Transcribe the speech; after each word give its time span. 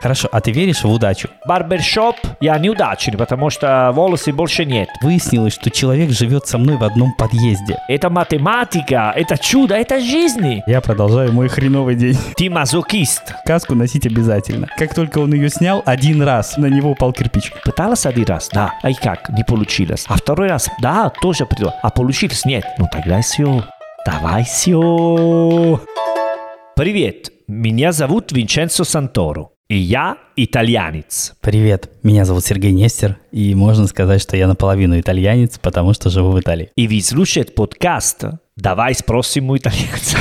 Хорошо, 0.00 0.28
а 0.30 0.40
ты 0.40 0.52
веришь 0.52 0.84
в 0.84 0.90
удачу? 0.90 1.28
Барбершоп 1.46 2.16
я 2.40 2.56
неудачный, 2.58 3.18
потому 3.18 3.50
что 3.50 3.90
волосы 3.92 4.32
больше 4.32 4.64
нет. 4.64 4.88
Выяснилось, 5.02 5.54
что 5.54 5.70
человек 5.70 6.10
живет 6.10 6.46
со 6.46 6.56
мной 6.56 6.76
в 6.76 6.84
одном 6.84 7.12
подъезде. 7.14 7.78
Это 7.88 8.08
математика, 8.08 9.12
это 9.16 9.36
чудо, 9.36 9.74
это 9.74 10.00
жизнь. 10.00 10.62
Я 10.66 10.80
продолжаю 10.80 11.32
мой 11.32 11.48
хреновый 11.48 11.96
день. 11.96 12.16
Ты 12.36 12.48
мазокист. 12.48 13.34
Каску 13.44 13.74
носить 13.74 14.06
обязательно. 14.06 14.68
Как 14.76 14.94
только 14.94 15.18
он 15.18 15.34
ее 15.34 15.48
снял, 15.48 15.82
один 15.84 16.22
раз 16.22 16.56
на 16.56 16.66
него 16.66 16.92
упал 16.92 17.12
кирпич. 17.12 17.52
Пыталась 17.64 18.06
один 18.06 18.26
раз, 18.26 18.50
да. 18.52 18.74
А 18.82 18.90
и 18.90 18.94
как? 18.94 19.28
Не 19.30 19.42
получилось. 19.42 20.04
А 20.08 20.16
второй 20.16 20.48
раз, 20.48 20.70
да, 20.80 21.10
тоже 21.10 21.44
приду. 21.44 21.72
А 21.82 21.90
получилось? 21.90 22.44
Нет. 22.44 22.64
Ну 22.78 22.86
тогда 22.90 23.20
все. 23.20 23.64
Давай 24.06 24.44
все. 24.44 25.80
Привет, 26.76 27.32
меня 27.48 27.90
зовут 27.90 28.30
Винченцо 28.30 28.84
Санторо. 28.84 29.48
И 29.68 29.76
я 29.76 30.16
итальянец. 30.34 31.34
Привет, 31.42 31.90
меня 32.02 32.24
зовут 32.24 32.42
Сергей 32.42 32.72
Нестер, 32.72 33.18
и 33.32 33.54
можно 33.54 33.86
сказать, 33.86 34.22
что 34.22 34.34
я 34.34 34.48
наполовину 34.48 34.98
итальянец, 34.98 35.58
потому 35.58 35.92
что 35.92 36.08
живу 36.08 36.30
в 36.30 36.40
Италии. 36.40 36.70
И 36.74 36.88
вы 36.88 37.02
слушаете 37.02 37.52
подкаст 37.52 38.24
«Давай 38.56 38.94
спросим 38.94 39.50
у 39.50 39.58
итальянца». 39.58 40.16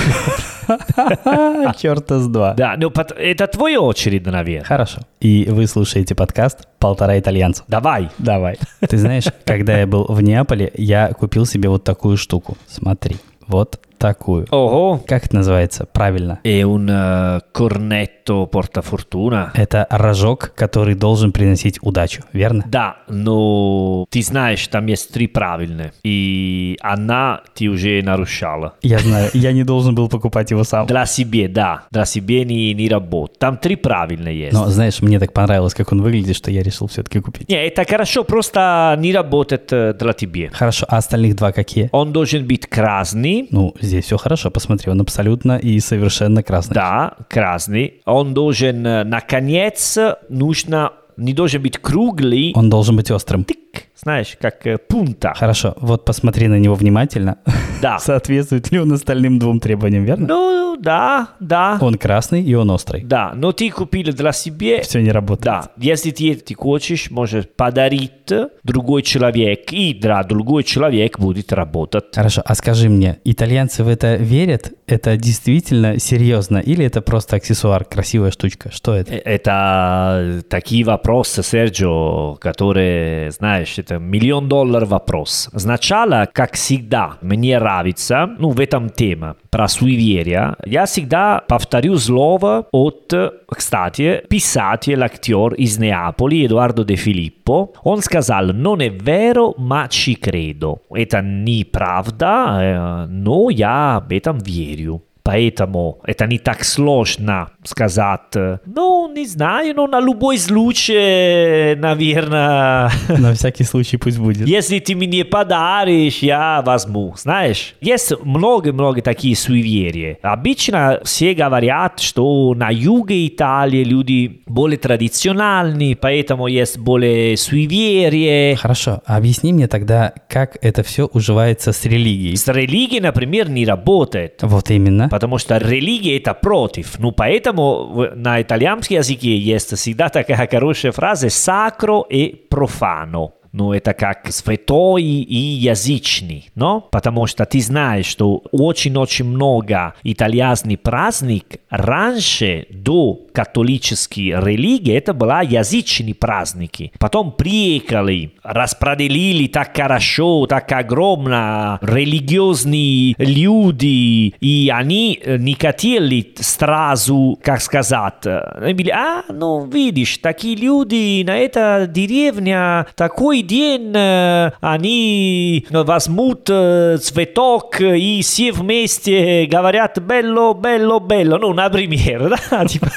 Черта 1.81 2.19
с 2.19 2.27
два. 2.27 2.55
Да, 2.55 2.75
ну 2.77 2.91
это 2.91 3.47
твоя 3.47 3.79
очередь, 3.79 4.25
наверное. 4.25 4.65
Хорошо. 4.65 5.03
И 5.21 5.47
вы 5.49 5.65
слушаете 5.67 6.13
подкаст 6.13 6.67
«Полтора 6.77 7.17
итальянца». 7.17 7.63
Давай. 7.69 8.09
Давай. 8.17 8.57
Ты 8.81 8.97
знаешь, 8.97 9.27
когда 9.45 9.79
я 9.79 9.87
был 9.87 10.07
в 10.09 10.21
Неаполе, 10.21 10.73
я 10.75 11.13
купил 11.13 11.45
себе 11.45 11.69
вот 11.69 11.85
такую 11.85 12.17
штуку. 12.17 12.57
Смотри, 12.67 13.15
вот 13.47 13.79
такую. 13.97 14.47
Ого. 14.51 15.01
Как 15.05 15.25
это 15.25 15.35
называется 15.35 15.85
правильно? 15.85 16.39
Un 16.43 16.89
eh, 16.89 17.41
cornetto 17.53 18.47
portafortuna. 18.47 19.51
Это 19.53 19.87
рожок, 19.89 20.53
который 20.55 20.95
должен 20.95 21.31
приносить 21.31 21.79
удачу, 21.81 22.23
верно? 22.33 22.63
Да, 22.67 22.97
но 23.07 24.05
ты 24.09 24.21
знаешь, 24.21 24.67
там 24.67 24.85
есть 24.87 25.11
три 25.11 25.27
правильные. 25.27 25.93
И 26.03 26.77
она 26.81 27.41
ты 27.53 27.67
уже 27.67 28.01
нарушала. 28.03 28.75
Я 28.81 28.99
знаю, 28.99 29.29
я 29.33 29.51
не 29.51 29.63
должен 29.63 29.95
был 29.95 30.09
покупать 30.09 30.51
его 30.51 30.63
сам. 30.63 30.85
Для 30.87 31.05
себя, 31.05 31.47
да. 31.49 31.83
Для 31.91 32.05
себя 32.05 32.43
не, 32.43 32.73
не 32.73 32.89
работает. 32.89 33.39
Там 33.39 33.57
три 33.57 33.75
правильные 33.75 34.39
есть. 34.39 34.53
Но, 34.53 34.67
знаешь, 34.67 35.01
мне 35.01 35.19
так 35.19 35.33
понравилось, 35.33 35.73
как 35.73 35.91
он 35.91 36.01
выглядит, 36.01 36.35
что 36.35 36.51
я 36.51 36.63
решил 36.63 36.87
все-таки 36.87 37.19
купить. 37.19 37.49
Не, 37.49 37.67
это 37.67 37.85
хорошо, 37.85 38.23
просто 38.23 38.95
не 38.99 39.13
работает 39.13 39.71
э, 39.71 39.93
для 39.93 40.13
тебя. 40.13 40.49
Хорошо, 40.51 40.85
а 40.89 40.97
остальных 40.97 41.35
два 41.35 41.51
какие? 41.51 41.89
Он 41.91 42.11
должен 42.11 42.45
быть 42.45 42.67
красный. 42.67 43.47
Ну, 43.51 43.73
здесь 43.87 44.05
все 44.05 44.17
хорошо, 44.17 44.51
посмотри, 44.51 44.91
он 44.91 45.01
абсолютно 45.01 45.57
и 45.57 45.79
совершенно 45.79 46.43
красный. 46.43 46.75
Да, 46.75 47.13
красный. 47.29 48.01
Он 48.05 48.33
должен, 48.33 48.85
э, 48.85 49.03
наконец, 49.03 49.97
нужно, 50.29 50.93
не 51.17 51.33
должен 51.33 51.61
быть 51.61 51.77
круглый. 51.77 52.53
Он 52.55 52.69
должен 52.69 52.95
быть 52.95 53.09
острым. 53.11 53.43
Тик, 53.43 53.86
знаешь, 53.97 54.37
как 54.39 54.65
э, 54.67 54.77
пунта. 54.77 55.33
Хорошо, 55.35 55.75
вот 55.81 56.05
посмотри 56.05 56.47
на 56.47 56.59
него 56.59 56.75
внимательно. 56.75 57.37
Да. 57.81 57.99
Соответствует 57.99 58.71
ли 58.71 58.79
он 58.79 58.91
остальным 58.93 59.39
двум 59.39 59.59
требованиям, 59.59 60.05
верно? 60.05 60.27
Ну, 60.27 60.77
да, 60.79 61.29
да. 61.39 61.77
Он 61.81 61.95
красный 61.95 62.43
и 62.43 62.53
он 62.53 62.69
острый. 62.69 63.03
Да, 63.03 63.33
но 63.35 63.51
ты 63.51 63.69
купил 63.69 64.13
для 64.13 64.31
себя. 64.31 64.81
Все 64.83 65.01
не 65.01 65.11
работает. 65.11 65.45
Да, 65.45 65.71
если 65.77 66.11
ты, 66.11 66.35
ты 66.35 66.53
хочешь, 66.53 67.09
можешь 67.11 67.47
подарить 67.49 68.31
другой 68.63 69.01
человек, 69.01 69.71
и 69.71 69.93
для 69.93 70.23
другой 70.23 70.63
человек 70.63 71.19
будет 71.19 71.51
работать. 71.51 72.05
Хорошо, 72.13 72.41
а 72.45 72.55
скажи 72.55 72.89
мне, 72.89 73.19
итальянцы 73.23 73.83
в 73.83 73.87
это 73.87 74.15
верят? 74.15 74.73
Это 74.87 75.17
действительно 75.17 75.99
серьезно? 75.99 76.59
Или 76.59 76.85
это 76.85 77.01
просто 77.01 77.35
аксессуар, 77.35 77.83
красивая 77.83 78.31
штучка? 78.31 78.71
Что 78.71 78.95
это? 78.95 79.13
Э, 79.13 79.21
Это 79.25 80.41
такие 80.49 80.85
вопросы, 80.85 81.43
Серджио, 81.43 82.35
которые, 82.35 83.31
знаешь, 83.31 83.77
это 83.77 83.99
миллион 83.99 84.47
долларов 84.47 84.89
вопрос. 84.89 85.49
Сначала, 85.53 86.25
как 86.31 86.53
всегда, 86.53 87.17
мне 87.21 87.59
нравится, 87.59 88.29
ну, 88.39 88.51
в 88.51 88.61
этом 88.61 88.89
тема, 88.89 89.35
про 89.49 89.67
суеверия, 89.67 90.55
я 90.65 90.85
всегда 90.85 91.41
повторю 91.47 91.97
слово 91.97 92.67
от, 92.71 93.13
кстати, 93.49 94.21
писатель, 94.29 95.03
актер 95.03 95.53
из 95.55 95.77
Неаполи, 95.77 96.45
Эдуардо 96.45 96.85
Де 96.85 96.95
Филиппо. 96.95 97.73
Он 97.83 98.01
сказал, 98.01 98.51
non 98.53 98.79
è 98.79 98.89
vero, 98.89 99.53
ma 99.57 99.87
ci 99.89 100.17
credo. 100.17 100.79
Это 100.91 101.21
неправда, 101.21 102.59
э, 102.61 103.05
но 103.09 103.49
я 103.49 103.97
об 103.97 104.13
этом 104.13 104.37
верю. 104.37 104.76
Sírio 104.77 105.06
Поэтому 105.27 105.99
это 106.05 106.25
не 106.25 106.37
так 106.37 106.63
сложно 106.63 107.49
сказать. 107.65 108.33
Ну, 108.65 109.11
не 109.13 109.25
знаю, 109.25 109.75
но 109.75 109.85
на 109.85 109.99
любой 109.99 110.37
случай, 110.37 111.75
наверное, 111.75 112.89
На 113.09 113.33
всякий 113.33 113.65
случай 113.65 113.97
пусть 113.97 114.19
будет. 114.19 114.47
если 114.47 114.79
ты 114.79 114.95
мне 114.95 115.25
подаришь, 115.25 116.19
я 116.19 116.61
возьму. 116.65 117.13
Знаешь, 117.17 117.75
есть 117.81 118.13
много-много 118.23 119.01
таких 119.01 119.37
суеверий. 119.37 120.17
Обычно 120.21 121.01
все 121.03 121.33
говорят, 121.33 121.99
что 121.99 122.53
на 122.55 122.69
юге 122.69 123.27
Италии 123.27 123.83
люди 123.83 124.43
более 124.45 124.77
традициональные, 124.77 125.97
поэтому 125.97 126.47
есть 126.47 126.77
более 126.77 127.35
суеверия. 127.35 128.55
Хорошо, 128.55 129.01
объясни 129.05 129.51
мне 129.51 129.67
тогда, 129.67 130.13
как 130.29 130.57
это 130.61 130.83
все 130.83 131.09
уживается 131.11 131.73
с 131.73 131.83
религией. 131.83 132.37
С 132.37 132.47
религией, 132.47 133.01
например, 133.01 133.49
не 133.49 133.65
работает. 133.65 134.39
Вот 134.41 134.71
именно. 134.71 135.09
Потому 135.17 135.39
что 135.39 135.57
религия 135.57 136.17
это 136.17 136.35
против. 136.35 136.99
Ну, 136.99 137.11
поэтому 137.11 138.07
на 138.13 138.39
итальянском 138.39 138.97
языке 138.97 139.35
есть 139.35 139.75
всегда 139.75 140.09
такая 140.09 140.47
хорошая 140.47 140.91
фраза 140.91 141.25
«sacro 141.25 142.03
и 142.07 142.45
profano». 142.51 143.31
Ну, 143.57 143.73
это 143.73 143.95
как 143.95 144.31
святой 144.31 145.01
и 145.01 145.35
язычный, 145.35 146.47
но? 146.53 146.79
Потому 146.91 147.25
что 147.25 147.43
ты 147.43 147.59
знаешь, 147.59 148.05
что 148.05 148.43
очень-очень 148.51 149.25
много 149.25 149.95
итальянских 150.03 150.79
праздник 150.81 151.57
раньше, 151.71 152.67
до 152.69 153.19
католической 153.33 154.29
религии, 154.39 154.93
это 154.93 155.13
была 155.15 155.41
язычные 155.41 156.13
праздники. 156.13 156.91
Потом 156.99 157.31
приехали, 157.31 158.31
распределили 158.43 159.47
так 159.47 159.75
хорошо, 159.75 160.45
так 160.45 160.71
огромно 160.71 161.79
религиозные 161.81 163.15
люди, 163.17 164.35
и 164.39 164.71
они 164.71 165.19
э, 165.23 165.37
не 165.37 165.55
хотели 165.55 166.33
сразу, 166.35 167.39
как 167.41 167.61
сказать, 167.61 168.25
э, 168.25 168.37
они 168.61 168.73
были, 168.75 168.89
а, 168.91 169.23
ну, 169.29 169.65
видишь, 169.65 170.19
такие 170.19 170.55
люди 170.55 171.23
на 171.23 171.37
этой 171.37 171.87
деревне, 171.87 172.85
такой 172.95 173.46
день 173.47 173.93
э, 173.95 174.51
они 174.61 175.65
возьмут 175.71 176.49
э, 176.49 176.97
цветок 177.01 177.81
и 177.81 178.21
все 178.21 178.51
вместе 178.51 179.45
говорят 179.45 179.97
«белло, 179.99 180.53
белло, 180.53 180.99
белло», 180.99 181.37
ну, 181.37 181.53
например, 181.53 182.37
да, 182.51 182.65
типа. 182.65 182.91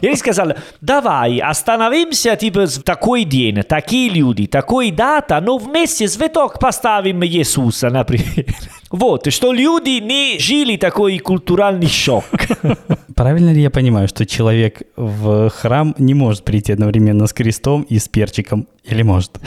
И 0.00 0.06
они 0.06 0.16
сказали, 0.16 0.56
давай, 0.80 1.38
остановимся, 1.38 2.36
типа, 2.36 2.66
в 2.66 2.82
такой 2.82 3.24
день, 3.24 3.62
такие 3.62 4.10
люди, 4.10 4.46
такой 4.46 4.90
дата, 4.90 5.40
но 5.40 5.58
вместе 5.58 6.06
цветок 6.06 6.58
поставим 6.58 7.24
Иисуса, 7.24 7.90
например. 7.90 8.54
Вот, 8.90 9.30
что 9.32 9.52
люди 9.52 10.00
не 10.00 10.38
жили 10.38 10.76
такой 10.76 11.18
культуральный 11.18 11.88
шок. 11.88 12.24
Правильно 13.14 13.52
ли 13.52 13.60
я 13.60 13.70
понимаю, 13.70 14.08
что 14.08 14.24
человек 14.24 14.82
в 14.96 15.50
храм 15.50 15.94
не 15.98 16.14
может 16.14 16.44
прийти 16.44 16.72
одновременно 16.72 17.26
с 17.26 17.32
крестом 17.32 17.82
и 17.82 17.98
с 17.98 18.08
перчиком? 18.08 18.66
Или 18.84 19.02
может? 19.02 19.38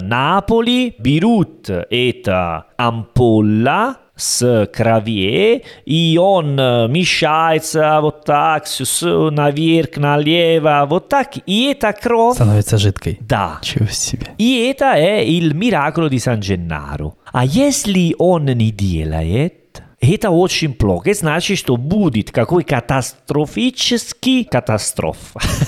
Наполи 4.18 4.58
берут 4.58 4.68
это 4.68 4.68
ампула 4.68 4.68
с 4.68 4.70
крови, 4.74 5.62
и 5.86 6.18
он 6.20 6.58
э, 6.58 6.88
мешается 6.88 8.00
вот 8.00 8.24
так, 8.24 8.66
с- 8.66 8.84
с- 8.84 9.30
наверх, 9.30 9.96
налево, 9.96 10.86
вот 10.88 11.08
так, 11.08 11.28
и 11.46 11.70
это 11.72 11.92
кровь. 11.92 12.34
Становится 12.34 12.78
жидкой. 12.78 13.18
Да. 13.20 13.58
Чего 13.62 13.86
себе. 13.86 14.26
И 14.38 14.66
это 14.70 14.94
è 14.96 15.20
il 15.20 15.54
miracolo 15.54 16.08
di 16.08 16.18
San 16.18 16.40
Gennaro. 16.40 17.14
А 17.32 17.44
если 17.44 18.14
он 18.18 18.46
не 18.46 18.70
делает, 18.70 19.52
это 20.00 20.30
очень 20.30 20.74
плохо. 20.74 21.10
Это 21.10 21.20
значит, 21.20 21.58
что 21.58 21.76
будет 21.76 22.30
какой 22.30 22.62
катастрофический 22.62 24.44
катастроф. 24.44 25.16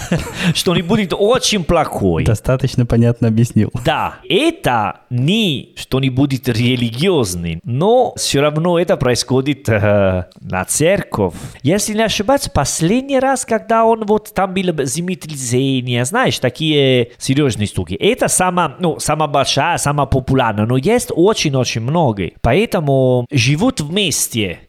Что 0.55 0.75
не 0.75 0.83
будет 0.83 1.13
очень 1.17 1.65
плохой. 1.65 2.25
Достаточно 2.25 2.87
понятно 2.87 3.29
объяснил. 3.29 3.71
Да, 3.85 4.17
это 4.29 5.01
не 5.11 5.73
что 5.77 5.99
не 6.01 6.11
будет 6.11 6.49
религиозным, 6.49 7.61
но 7.65 8.15
все 8.17 8.41
равно 8.41 8.79
это 8.79 8.97
происходит 8.97 9.69
э, 9.69 10.27
на 10.41 10.65
церковь. 10.65 11.35
Если 11.63 11.95
не 11.95 12.03
ошибаюсь, 12.03 12.49
последний 12.49 13.19
раз, 13.19 13.45
когда 13.45 13.85
он 13.85 14.05
вот 14.07 14.33
там 14.33 14.55
был 14.55 14.85
землетрясение, 14.85 16.05
знаешь, 16.05 16.39
такие 16.39 17.13
серьезные 17.19 17.67
штуки. 17.67 17.95
Это 17.95 18.29
самая, 18.29 18.77
ну, 18.79 19.01
самая 19.01 19.29
большая, 19.29 19.79
самая 19.79 20.07
популярная, 20.07 20.67
но 20.67 20.77
есть 20.77 21.11
очень-очень 21.15 21.81
много. 21.81 22.31
Поэтому 22.41 23.27
живут 23.31 23.81
вместе 23.81 24.20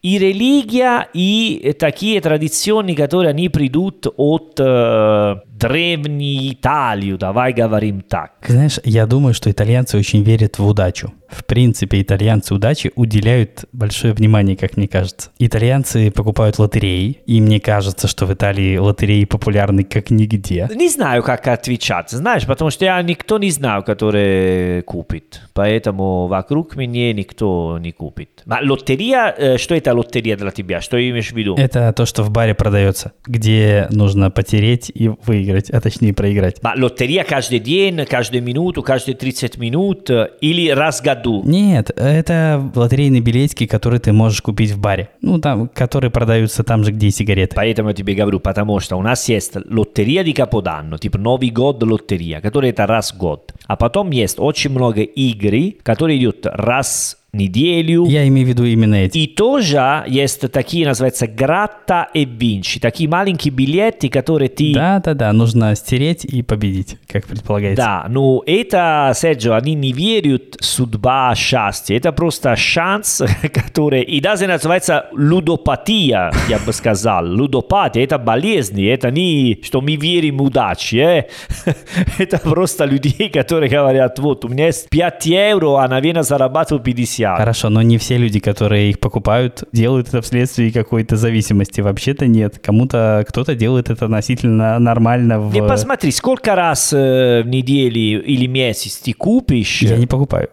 и 0.01 0.17
религия, 0.17 1.07
и 1.13 1.75
такие 1.79 2.21
традиции, 2.21 2.95
которые 2.95 3.29
они 3.29 3.49
придут 3.49 4.07
от 4.17 4.55
древней 4.55 6.53
Италии, 6.53 7.15
давай 7.17 7.53
говорим 7.53 8.01
так. 8.01 8.31
Знаешь, 8.47 8.79
я 8.83 9.05
думаю, 9.05 9.33
что 9.33 9.51
итальянцы 9.51 9.97
очень 9.97 10.23
верят 10.23 10.57
в 10.59 10.65
удачу. 10.65 11.11
В 11.31 11.45
принципе, 11.45 12.01
итальянцы 12.01 12.53
удачи 12.53 12.91
уделяют 12.95 13.65
большое 13.71 14.13
внимание, 14.13 14.55
как 14.55 14.77
мне 14.77 14.87
кажется. 14.87 15.31
Итальянцы 15.39 16.11
покупают 16.11 16.59
лотереи, 16.59 17.21
и 17.25 17.41
мне 17.41 17.59
кажется, 17.59 18.07
что 18.07 18.25
в 18.25 18.33
Италии 18.33 18.77
лотереи 18.77 19.25
популярны 19.25 19.83
как 19.83 20.11
нигде. 20.11 20.69
Не 20.75 20.89
знаю, 20.89 21.23
как 21.23 21.47
отвечать, 21.47 22.11
знаешь, 22.11 22.45
потому 22.45 22.69
что 22.69 22.85
я 22.85 23.01
никто 23.01 23.37
не 23.37 23.51
знаю, 23.51 23.83
который 23.83 24.81
купит. 24.83 25.41
Поэтому 25.53 26.27
вокруг 26.27 26.75
меня 26.75 27.13
никто 27.13 27.77
не 27.79 27.91
купит. 27.91 28.43
А 28.49 28.59
лотерея, 28.61 29.33
э, 29.37 29.57
что 29.57 29.75
это 29.75 29.93
лотерея 29.93 30.37
для 30.37 30.51
тебя? 30.51 30.81
Что 30.81 30.97
имеешь 30.97 31.31
в 31.31 31.35
виду? 31.35 31.55
Это 31.55 31.93
то, 31.93 32.05
что 32.05 32.23
в 32.23 32.31
баре 32.31 32.53
продается, 32.53 33.13
где 33.25 33.87
нужно 33.91 34.31
потереть 34.31 34.91
и 34.93 35.09
выиграть, 35.25 35.69
а 35.69 35.79
точнее 35.79 36.13
проиграть. 36.13 36.57
А 36.63 36.73
лотерея 36.75 37.23
каждый 37.23 37.59
день, 37.59 38.05
каждую 38.05 38.43
минуту, 38.43 38.83
каждые 38.83 39.15
30 39.15 39.57
минут 39.57 40.09
э, 40.09 40.29
или 40.41 40.69
раз 40.69 40.99
в 40.99 41.03
году? 41.21 41.43
Нет, 41.45 41.91
это 41.95 42.71
лотерейные 42.75 43.21
билетики, 43.21 43.65
которые 43.65 43.99
ты 43.99 44.11
можешь 44.11 44.41
купить 44.41 44.71
в 44.71 44.79
баре. 44.79 45.09
Ну, 45.21 45.39
там, 45.39 45.67
которые 45.67 46.11
продаются 46.11 46.63
там 46.63 46.83
же, 46.83 46.91
где 46.91 47.07
и 47.07 47.11
сигареты. 47.11 47.55
Поэтому 47.55 47.89
я 47.89 47.95
тебе 47.95 48.13
говорю, 48.13 48.39
потому 48.39 48.79
что 48.79 48.97
у 48.97 49.01
нас 49.01 49.27
есть 49.29 49.55
лотерея 49.55 50.23
di 50.23 50.33
Capodanno, 50.33 50.97
типа 50.97 51.17
Новый 51.17 51.49
год 51.49 51.81
лотерея, 51.83 52.41
которая 52.41 52.71
это 52.71 52.87
раз 52.87 53.13
в 53.13 53.17
год. 53.17 53.53
А 53.67 53.75
потом 53.75 54.11
есть 54.11 54.39
очень 54.39 54.71
много 54.71 55.01
игр, 55.01 55.75
которые 55.83 56.23
идут 56.23 56.45
раз 56.45 57.17
неделю. 57.33 58.05
Я 58.05 58.27
имею 58.27 58.45
в 58.45 58.49
виду 58.49 58.65
именно 58.65 58.95
эти. 58.95 59.19
И 59.19 59.27
тоже 59.27 60.03
есть 60.07 60.51
такие, 60.51 60.85
называются 60.85 61.27
гратта 61.27 62.09
и 62.13 62.25
винчи, 62.25 62.79
такие 62.79 63.09
маленькие 63.09 63.53
билеты, 63.53 64.09
которые 64.09 64.49
ты... 64.49 64.73
Да-да-да, 64.73 65.31
нужно 65.31 65.75
стереть 65.75 66.25
и 66.25 66.41
победить, 66.41 66.97
как 67.07 67.25
предполагается. 67.25 67.83
Да, 67.83 68.05
ну 68.09 68.43
это, 68.45 69.13
Серджио, 69.15 69.53
они 69.53 69.75
не 69.75 69.93
верят 69.93 70.57
в 70.59 70.65
судьба 70.65 71.33
счастья. 71.35 71.95
Это 71.95 72.11
просто 72.11 72.55
шанс, 72.55 73.21
который... 73.53 74.01
И 74.03 74.19
даже 74.19 74.47
называется 74.47 75.07
лудопатия, 75.13 76.31
я 76.49 76.59
бы 76.59 76.73
сказал. 76.73 77.25
Лудопатия– 77.25 78.03
это 78.03 78.17
болезнь, 78.17 78.83
это 78.85 79.09
не, 79.09 79.59
что 79.63 79.79
мы 79.81 79.95
верим 79.95 80.39
в 80.39 80.43
удачу. 80.43 80.97
э. 80.97 81.23
Это 82.17 82.39
просто 82.39 82.85
людей, 82.85 83.29
которые 83.29 83.69
говорят, 83.69 84.19
вот, 84.19 84.43
у 84.45 84.47
меня 84.47 84.67
есть 84.67 84.89
5 84.89 85.25
евро, 85.25 85.77
а, 85.77 85.87
наверное, 85.87 86.23
зарабатываю 86.23 86.83
50. 86.83 87.20
Хорошо, 87.37 87.69
но 87.69 87.81
не 87.81 87.97
все 87.97 88.17
люди, 88.17 88.39
которые 88.39 88.89
их 88.89 88.99
покупают, 88.99 89.63
делают 89.71 90.09
это 90.09 90.21
вследствие 90.21 90.71
какой-то 90.71 91.15
зависимости. 91.17 91.81
Вообще-то 91.81 92.27
нет. 92.27 92.59
Кому-то 92.59 93.25
кто-то 93.27 93.55
делает 93.55 93.89
это 93.89 94.05
относительно 94.05 94.79
нормально 94.79 95.39
в... 95.39 95.53
Не 95.53 95.61
посмотри, 95.61 96.11
сколько 96.11 96.55
раз 96.55 96.93
э, 96.93 97.41
в 97.43 97.47
неделю 97.47 98.23
или 98.23 98.45
месяц 98.47 98.97
ты 98.97 99.13
купишь... 99.13 99.81
Я 99.81 99.97
не 99.97 100.07
покупаю. 100.07 100.49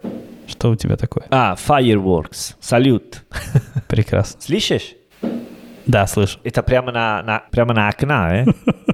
Что 0.47 0.71
у 0.71 0.77
тебя 0.77 0.97
такое? 0.97 1.25
А, 1.31 1.57
fireworks. 1.57 2.55
Салют. 2.61 3.25
Прекрасно. 3.89 4.41
Слышишь? 4.41 4.95
Да, 5.87 6.07
слышу. 6.07 6.39
Это 6.45 6.63
прямо 6.63 6.93
на, 6.93 7.23
на, 7.23 7.43
прямо 7.51 7.75
на 7.75 7.89
окна, 7.89 8.45
э? 8.45 8.47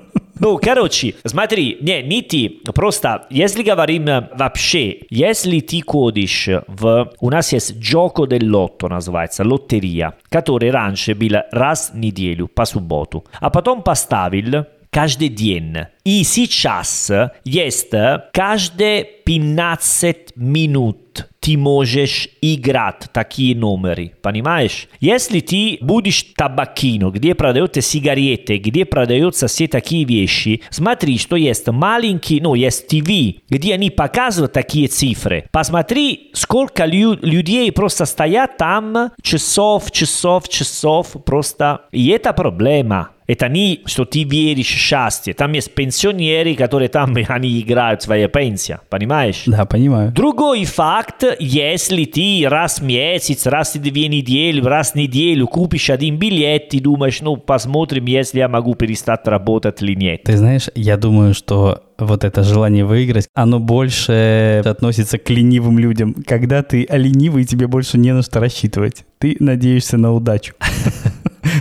Ну, 0.44 0.58
короче, 0.58 1.14
смотри, 1.24 1.78
не, 1.80 2.02
не 2.02 2.20
ты, 2.20 2.60
просто, 2.74 3.26
если 3.30 3.62
говорим 3.62 4.06
э, 4.08 4.28
вообще, 4.36 4.98
если 5.08 5.60
ты 5.60 5.80
ходишь 5.80 6.50
в... 6.66 7.12
У 7.20 7.30
нас 7.30 7.54
есть 7.54 7.72
Gioco 7.76 8.26
dell'Otto, 8.28 8.90
называется, 8.90 9.42
лотерея, 9.42 10.18
который 10.28 10.70
раньше 10.70 11.14
был 11.14 11.38
раз 11.50 11.92
в 11.94 11.96
неделю, 11.96 12.48
по 12.48 12.66
субботу, 12.66 13.24
а 13.40 13.48
потом 13.48 13.82
поставил 13.82 14.66
каждый 14.94 15.28
день. 15.28 15.74
И 16.04 16.22
сейчас 16.22 17.10
есть 17.44 17.90
каждые 18.32 19.04
15 19.24 20.36
минут 20.36 21.26
ты 21.44 21.58
можешь 21.58 22.30
играть 22.40 23.04
такие 23.12 23.54
номеры, 23.54 24.12
понимаешь? 24.22 24.88
Если 24.98 25.40
ты 25.40 25.76
будешь 25.82 26.22
табакино, 26.34 27.10
где 27.10 27.34
продаются 27.34 27.82
сигареты, 27.82 28.56
где 28.56 28.86
продаются 28.86 29.46
все 29.46 29.68
такие 29.68 30.06
вещи, 30.06 30.62
смотри, 30.70 31.18
что 31.18 31.36
есть 31.36 31.68
маленький, 31.68 32.40
ну, 32.40 32.54
есть 32.54 32.88
ТВ, 32.88 33.42
где 33.50 33.74
они 33.74 33.90
показывают 33.90 34.54
такие 34.54 34.88
цифры. 34.88 35.44
Посмотри, 35.52 36.30
сколько 36.32 36.86
лю- 36.86 37.18
людей 37.20 37.70
просто 37.72 38.06
стоят 38.06 38.56
там 38.56 39.10
часов, 39.22 39.90
часов, 39.92 40.48
часов, 40.48 41.14
просто. 41.26 41.82
И 41.92 42.08
это 42.08 42.32
проблема. 42.32 43.10
Это 43.26 43.48
не, 43.48 43.80
что 43.86 44.04
ты 44.04 44.24
веришь 44.24 44.66
в 44.66 44.78
счастье. 44.78 45.34
Там 45.34 45.52
есть 45.52 45.74
пенсионеры, 45.74 46.54
которые 46.54 46.88
там, 46.88 47.16
они 47.28 47.60
играют 47.60 48.02
свои 48.02 48.26
пенсии, 48.28 48.78
понимаешь? 48.90 49.44
Да, 49.46 49.64
понимаю. 49.64 50.12
Другой 50.12 50.64
факт, 50.64 51.24
если 51.38 52.04
ты 52.04 52.46
раз 52.48 52.80
в 52.80 52.84
месяц, 52.84 53.46
раз 53.46 53.74
в 53.74 53.80
две 53.80 54.08
недели, 54.08 54.60
раз 54.60 54.92
в 54.92 54.94
неделю 54.96 55.46
купишь 55.46 55.90
один 55.90 56.18
билет, 56.18 56.68
ты 56.68 56.80
думаешь, 56.80 57.20
ну, 57.20 57.36
посмотрим, 57.36 58.06
если 58.06 58.38
я 58.38 58.48
могу 58.48 58.74
перестать 58.74 59.26
работать 59.26 59.82
или 59.82 59.94
нет. 59.94 60.24
Ты 60.24 60.36
знаешь, 60.36 60.68
я 60.74 60.96
думаю, 60.96 61.34
что 61.34 61.82
вот 61.98 62.24
это 62.24 62.42
желание 62.42 62.84
выиграть, 62.84 63.28
оно 63.34 63.60
больше 63.60 64.62
относится 64.64 65.18
к 65.18 65.30
ленивым 65.30 65.78
людям. 65.78 66.14
Когда 66.26 66.62
ты 66.62 66.86
ленивый, 66.90 67.44
тебе 67.44 67.66
больше 67.66 67.98
не 67.98 68.12
на 68.12 68.22
что 68.22 68.40
рассчитывать. 68.40 69.04
Ты 69.18 69.36
надеешься 69.38 69.96
на 69.96 70.12
удачу. 70.12 70.54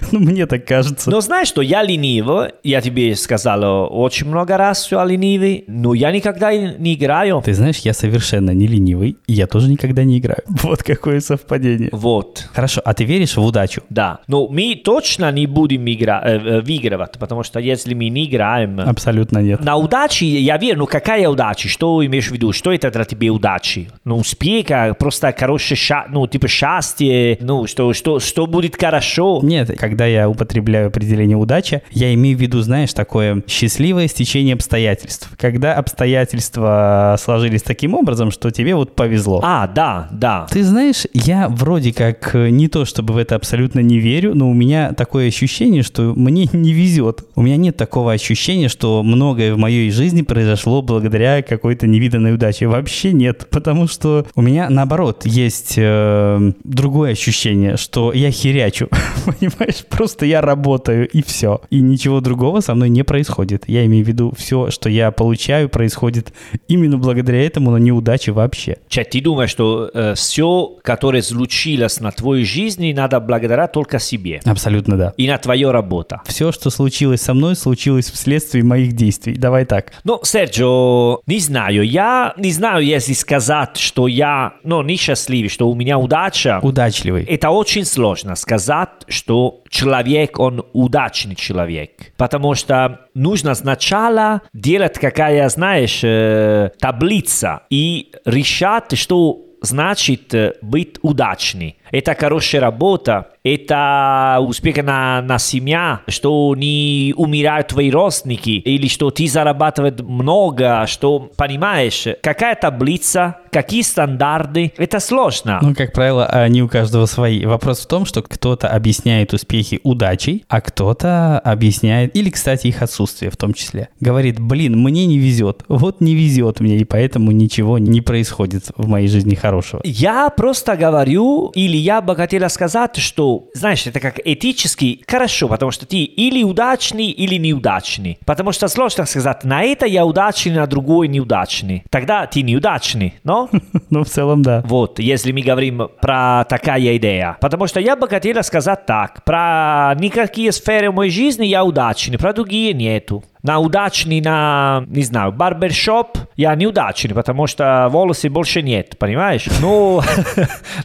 Ну, 0.12 0.20
мне 0.20 0.46
так 0.46 0.66
кажется. 0.66 1.10
Но 1.10 1.22
знаешь, 1.22 1.48
что 1.48 1.62
я 1.62 1.84
ленивый, 1.84 2.52
я 2.64 2.82
тебе 2.82 3.16
сказал 3.16 3.88
очень 3.90 4.28
много 4.28 4.58
раз, 4.58 4.86
что 4.86 4.98
я 4.98 5.06
ленивый, 5.06 5.64
но 5.68 5.94
я 5.94 6.12
никогда 6.12 6.54
не 6.54 6.94
играю. 6.94 7.42
Ты 7.44 7.54
знаешь, 7.54 7.80
я 7.80 7.94
совершенно 7.94 8.52
не 8.52 8.68
ленивый, 8.68 9.18
и 9.28 9.34
я 9.34 9.48
тоже 9.48 9.70
никогда 9.70 10.04
не 10.04 10.20
играю. 10.20 10.44
Вот 10.64 10.84
какое 10.84 11.20
совпадение. 11.20 11.90
Вот. 11.92 12.50
Хорошо, 12.54 12.82
а 12.86 12.94
ты 12.94 13.04
веришь 13.04 13.36
в 13.36 13.44
удачу? 13.44 13.82
Да, 13.90 14.20
но 14.28 14.48
мы 14.48 14.82
точно 14.84 15.32
не 15.32 15.48
будем 15.48 15.86
игра, 15.88 16.22
э, 16.24 16.38
э, 16.38 16.62
выигрывать, 16.62 17.20
потому 17.20 17.44
что 17.44 17.60
если 17.60 17.94
мы 17.94 18.10
не 18.10 18.26
играем... 18.26 18.80
Абсолютно 18.80 19.40
нет. 19.40 19.64
На 19.64 19.76
удаче 19.78 20.26
я 20.26 20.58
верю, 20.58 20.80
но 20.80 20.86
какая 20.86 21.28
удача? 21.28 21.68
Что 21.68 22.06
имеешь 22.06 22.30
в 22.30 22.32
виду? 22.32 22.54
Что 22.54 22.72
это 22.72 22.92
для 22.92 23.04
тебя 23.04 23.32
удачи? 23.34 23.90
Ну, 24.06 24.18
успех, 24.18 24.68
а 24.70 24.94
просто 24.94 25.34
хорошее, 25.38 25.78
ша... 25.78 26.06
ну, 26.10 26.28
типа 26.28 26.48
счастье, 26.48 27.38
ну, 27.42 27.68
что, 27.68 27.94
что, 27.94 28.20
что 28.20 28.48
будет 28.48 28.80
хорошо? 28.80 29.40
Нет, 29.44 29.72
когда 29.78 29.93
когда 29.94 30.08
я 30.08 30.28
употребляю 30.28 30.88
определение 30.88 31.38
удача, 31.38 31.84
я 31.92 32.12
имею 32.16 32.36
в 32.36 32.42
виду, 32.42 32.62
знаешь, 32.62 32.92
такое 32.94 33.44
счастливое 33.48 34.08
стечение 34.08 34.56
обстоятельств. 34.56 35.30
Когда 35.38 35.76
обстоятельства 35.76 37.16
сложились 37.20 37.62
таким 37.62 37.94
образом, 37.94 38.32
что 38.32 38.50
тебе 38.50 38.74
вот 38.74 38.96
повезло. 38.96 39.40
А, 39.44 39.68
да, 39.68 40.08
да. 40.12 40.48
Ты 40.50 40.64
знаешь, 40.64 41.04
я 41.14 41.48
вроде 41.48 41.94
как 41.94 42.34
э, 42.34 42.50
не 42.50 42.70
то 42.70 42.86
чтобы 42.86 43.14
в 43.14 43.18
это 43.18 43.36
абсолютно 43.36 43.82
не 43.82 44.00
верю, 44.00 44.34
но 44.34 44.50
у 44.50 44.54
меня 44.56 44.94
такое 44.94 45.28
ощущение, 45.28 45.84
что 45.84 46.16
мне 46.16 46.50
не 46.52 46.74
везет. 46.74 47.24
У 47.36 47.44
меня 47.44 47.58
нет 47.58 47.78
такого 47.78 48.14
ощущения, 48.14 48.70
что 48.70 49.04
многое 49.04 49.54
в 49.54 49.60
моей 49.60 49.92
жизни 49.92 50.24
произошло 50.24 50.82
благодаря 50.82 51.44
какой-то 51.44 51.86
невиданной 51.86 52.34
удаче. 52.34 52.66
Вообще 52.66 53.14
нет, 53.14 53.46
потому 53.52 53.86
что 53.86 54.26
у 54.34 54.42
меня 54.42 54.72
наоборот 54.72 55.28
есть 55.28 55.76
э, 55.78 56.52
другое 56.64 57.12
ощущение, 57.12 57.78
что 57.78 58.12
я 58.12 58.32
херячу, 58.32 58.90
понимаешь? 59.26 59.83
Просто 59.90 60.26
я 60.26 60.42
работаю 60.42 61.08
и 61.08 61.22
все. 61.22 61.62
И 61.70 61.82
ничего 61.82 62.20
другого 62.22 62.62
со 62.62 62.76
мной 62.76 62.90
не 62.90 63.04
происходит. 63.04 63.64
Я 63.68 63.86
имею 63.86 64.06
в 64.06 64.08
виду, 64.08 64.34
все, 64.38 64.70
что 64.72 64.90
я 64.90 65.12
получаю, 65.12 65.70
происходит 65.70 66.34
именно 66.68 66.98
благодаря 66.98 67.46
этому, 67.46 67.72
но 67.72 67.78
неудачи 67.78 68.30
вообще. 68.30 68.78
Cioè, 68.90 69.06
ti 69.10 69.22
думаешь, 69.22 69.50
что 69.50 69.90
э, 69.94 70.14
все, 70.16 70.78
которое 70.84 71.22
случилось 71.22 72.00
на 72.00 72.12
твоей 72.12 72.46
жизни, 72.46 72.94
надо 72.94 73.20
благодаря 73.20 73.68
только 73.68 74.00
себе 74.00 74.42
Абсолютно 74.46 74.98
да. 74.98 75.14
и 75.18 75.28
на 75.28 75.38
твою 75.38 75.72
работу. 75.72 76.22
Все, 76.26 76.52
что 76.52 76.70
случилось 76.70 77.22
со 77.22 77.34
мной, 77.34 77.56
случилось 77.56 78.10
вследствие 78.12 78.64
моих 78.64 78.94
действий. 78.94 79.36
Давай 79.36 79.66
так. 79.66 79.92
Ну, 80.04 80.20
Серджо, 80.24 81.20
не 81.28 81.40
знаю, 81.40 81.84
я 81.84 82.34
не 82.38 82.52
знаю, 82.52 82.86
если 82.86 83.14
сказать, 83.14 83.78
что 83.78 84.08
я, 84.08 84.54
ну, 84.64 84.82
несчастливый, 84.84 85.50
что 85.50 85.70
у 85.70 85.76
меня 85.76 85.98
удача. 85.98 86.60
Удачливый. 86.62 87.24
Это 87.24 87.50
очень 87.50 87.86
сложно 87.86 88.36
сказать, 88.36 88.90
что 89.08 89.62
человек, 89.74 90.40
он 90.40 90.66
удачный 90.74 91.36
человек. 91.36 92.14
Потому 92.16 92.56
что 92.56 93.08
нужно 93.16 93.56
сначала 93.56 94.42
делать 94.54 95.00
какая, 95.00 95.50
знаешь, 95.50 96.02
э, 96.04 96.70
таблица 96.80 97.64
и 97.70 98.12
решать, 98.26 98.98
что 98.98 99.42
значит 99.62 100.34
э, 100.34 100.54
быть 100.62 100.98
удачный. 101.02 101.78
Это 101.94 102.16
хорошая 102.16 102.60
работа, 102.60 103.28
это 103.44 104.40
успех 104.42 104.78
на, 104.78 105.22
на 105.22 105.38
семья, 105.38 106.02
что 106.08 106.56
не 106.58 107.14
умирают 107.16 107.68
твои 107.68 107.92
родственники, 107.92 108.50
или 108.50 108.88
что 108.88 109.12
ты 109.12 109.28
зарабатываешь 109.28 110.00
много, 110.00 110.86
что, 110.88 111.30
понимаешь, 111.38 112.08
какая 112.24 112.56
таблица, 112.56 113.36
какие 113.52 113.84
стандарты, 113.84 114.74
это 114.78 115.00
сложно. 115.00 115.60
Ну, 115.62 115.76
как 115.76 115.94
правило, 115.94 116.26
они 116.26 116.64
у 116.64 116.68
каждого 116.68 117.06
свои. 117.06 117.46
Вопрос 117.46 117.82
в 117.82 117.88
том, 117.88 118.06
что 118.06 118.24
кто-то 118.24 118.70
объясняет 118.70 119.32
успехи 119.34 119.80
удачей, 119.84 120.46
а 120.48 120.62
кто-то 120.62 121.38
объясняет, 121.38 122.16
или, 122.16 122.32
кстати, 122.32 122.68
их 122.68 122.82
отсутствие 122.82 123.30
в 123.30 123.38
том 123.38 123.54
числе. 123.54 123.90
Говорит, 124.00 124.40
блин, 124.40 124.82
мне 124.82 125.06
не 125.06 125.20
везет, 125.20 125.64
вот 125.68 126.02
не 126.02 126.16
везет 126.16 126.60
мне, 126.60 126.78
и 126.78 126.86
поэтому 126.86 127.30
ничего 127.30 127.78
не 127.78 128.02
происходит 128.02 128.72
в 128.76 128.88
моей 128.88 129.10
жизни 129.10 129.36
хорошего. 129.36 129.82
Я 129.84 130.32
просто 130.32 130.76
говорю, 130.76 131.52
или 131.54 131.83
я 131.84 132.02
бы 132.02 132.16
хотела 132.16 132.48
сказать, 132.48 132.96
что, 132.98 133.50
знаешь, 133.54 133.86
это 133.86 134.00
как 134.00 134.20
этически 134.24 135.04
хорошо, 135.08 135.48
потому 135.48 135.72
что 135.72 135.86
ты 135.86 135.98
или 135.98 136.44
удачный, 136.44 137.08
или 137.12 137.36
неудачный. 137.36 138.18
Потому 138.26 138.52
что 138.52 138.68
сложно 138.68 139.06
сказать, 139.06 139.44
на 139.44 139.64
это 139.64 139.86
я 139.86 140.06
удачный, 140.06 140.54
на 140.54 140.68
другое 140.68 141.08
неудачный. 141.08 141.84
Тогда 141.90 142.26
ты 142.26 142.42
неудачный, 142.42 143.16
но? 143.24 143.50
Ну, 143.90 144.04
в 144.04 144.10
целом, 144.10 144.42
да. 144.42 144.64
Вот, 144.66 144.98
если 144.98 145.32
мы 145.32 145.42
говорим 145.42 145.90
про 146.02 146.46
такая 146.46 146.98
идея. 146.98 147.38
Потому 147.42 147.68
что 147.68 147.80
я 147.80 147.96
бы 147.96 148.08
хотела 148.08 148.42
сказать 148.42 148.86
так, 148.86 149.24
про 149.24 149.94
никакие 150.00 150.52
сферы 150.52 150.92
моей 150.92 151.12
жизни 151.12 151.46
я 151.46 151.64
удачный, 151.64 152.18
про 152.18 152.34
другие 152.34 152.74
нету. 152.74 153.24
На 153.44 153.60
удачный, 153.60 154.22
на, 154.22 154.86
не 154.88 155.04
знаю, 155.04 155.34
барбершоп 155.34 156.18
я 156.38 156.56
неудачный, 156.56 157.14
потому 157.14 157.46
что 157.46 157.88
волосы 157.92 158.30
больше 158.30 158.62
нет, 158.62 158.98
понимаешь? 158.98 159.48
Ну, 159.60 160.02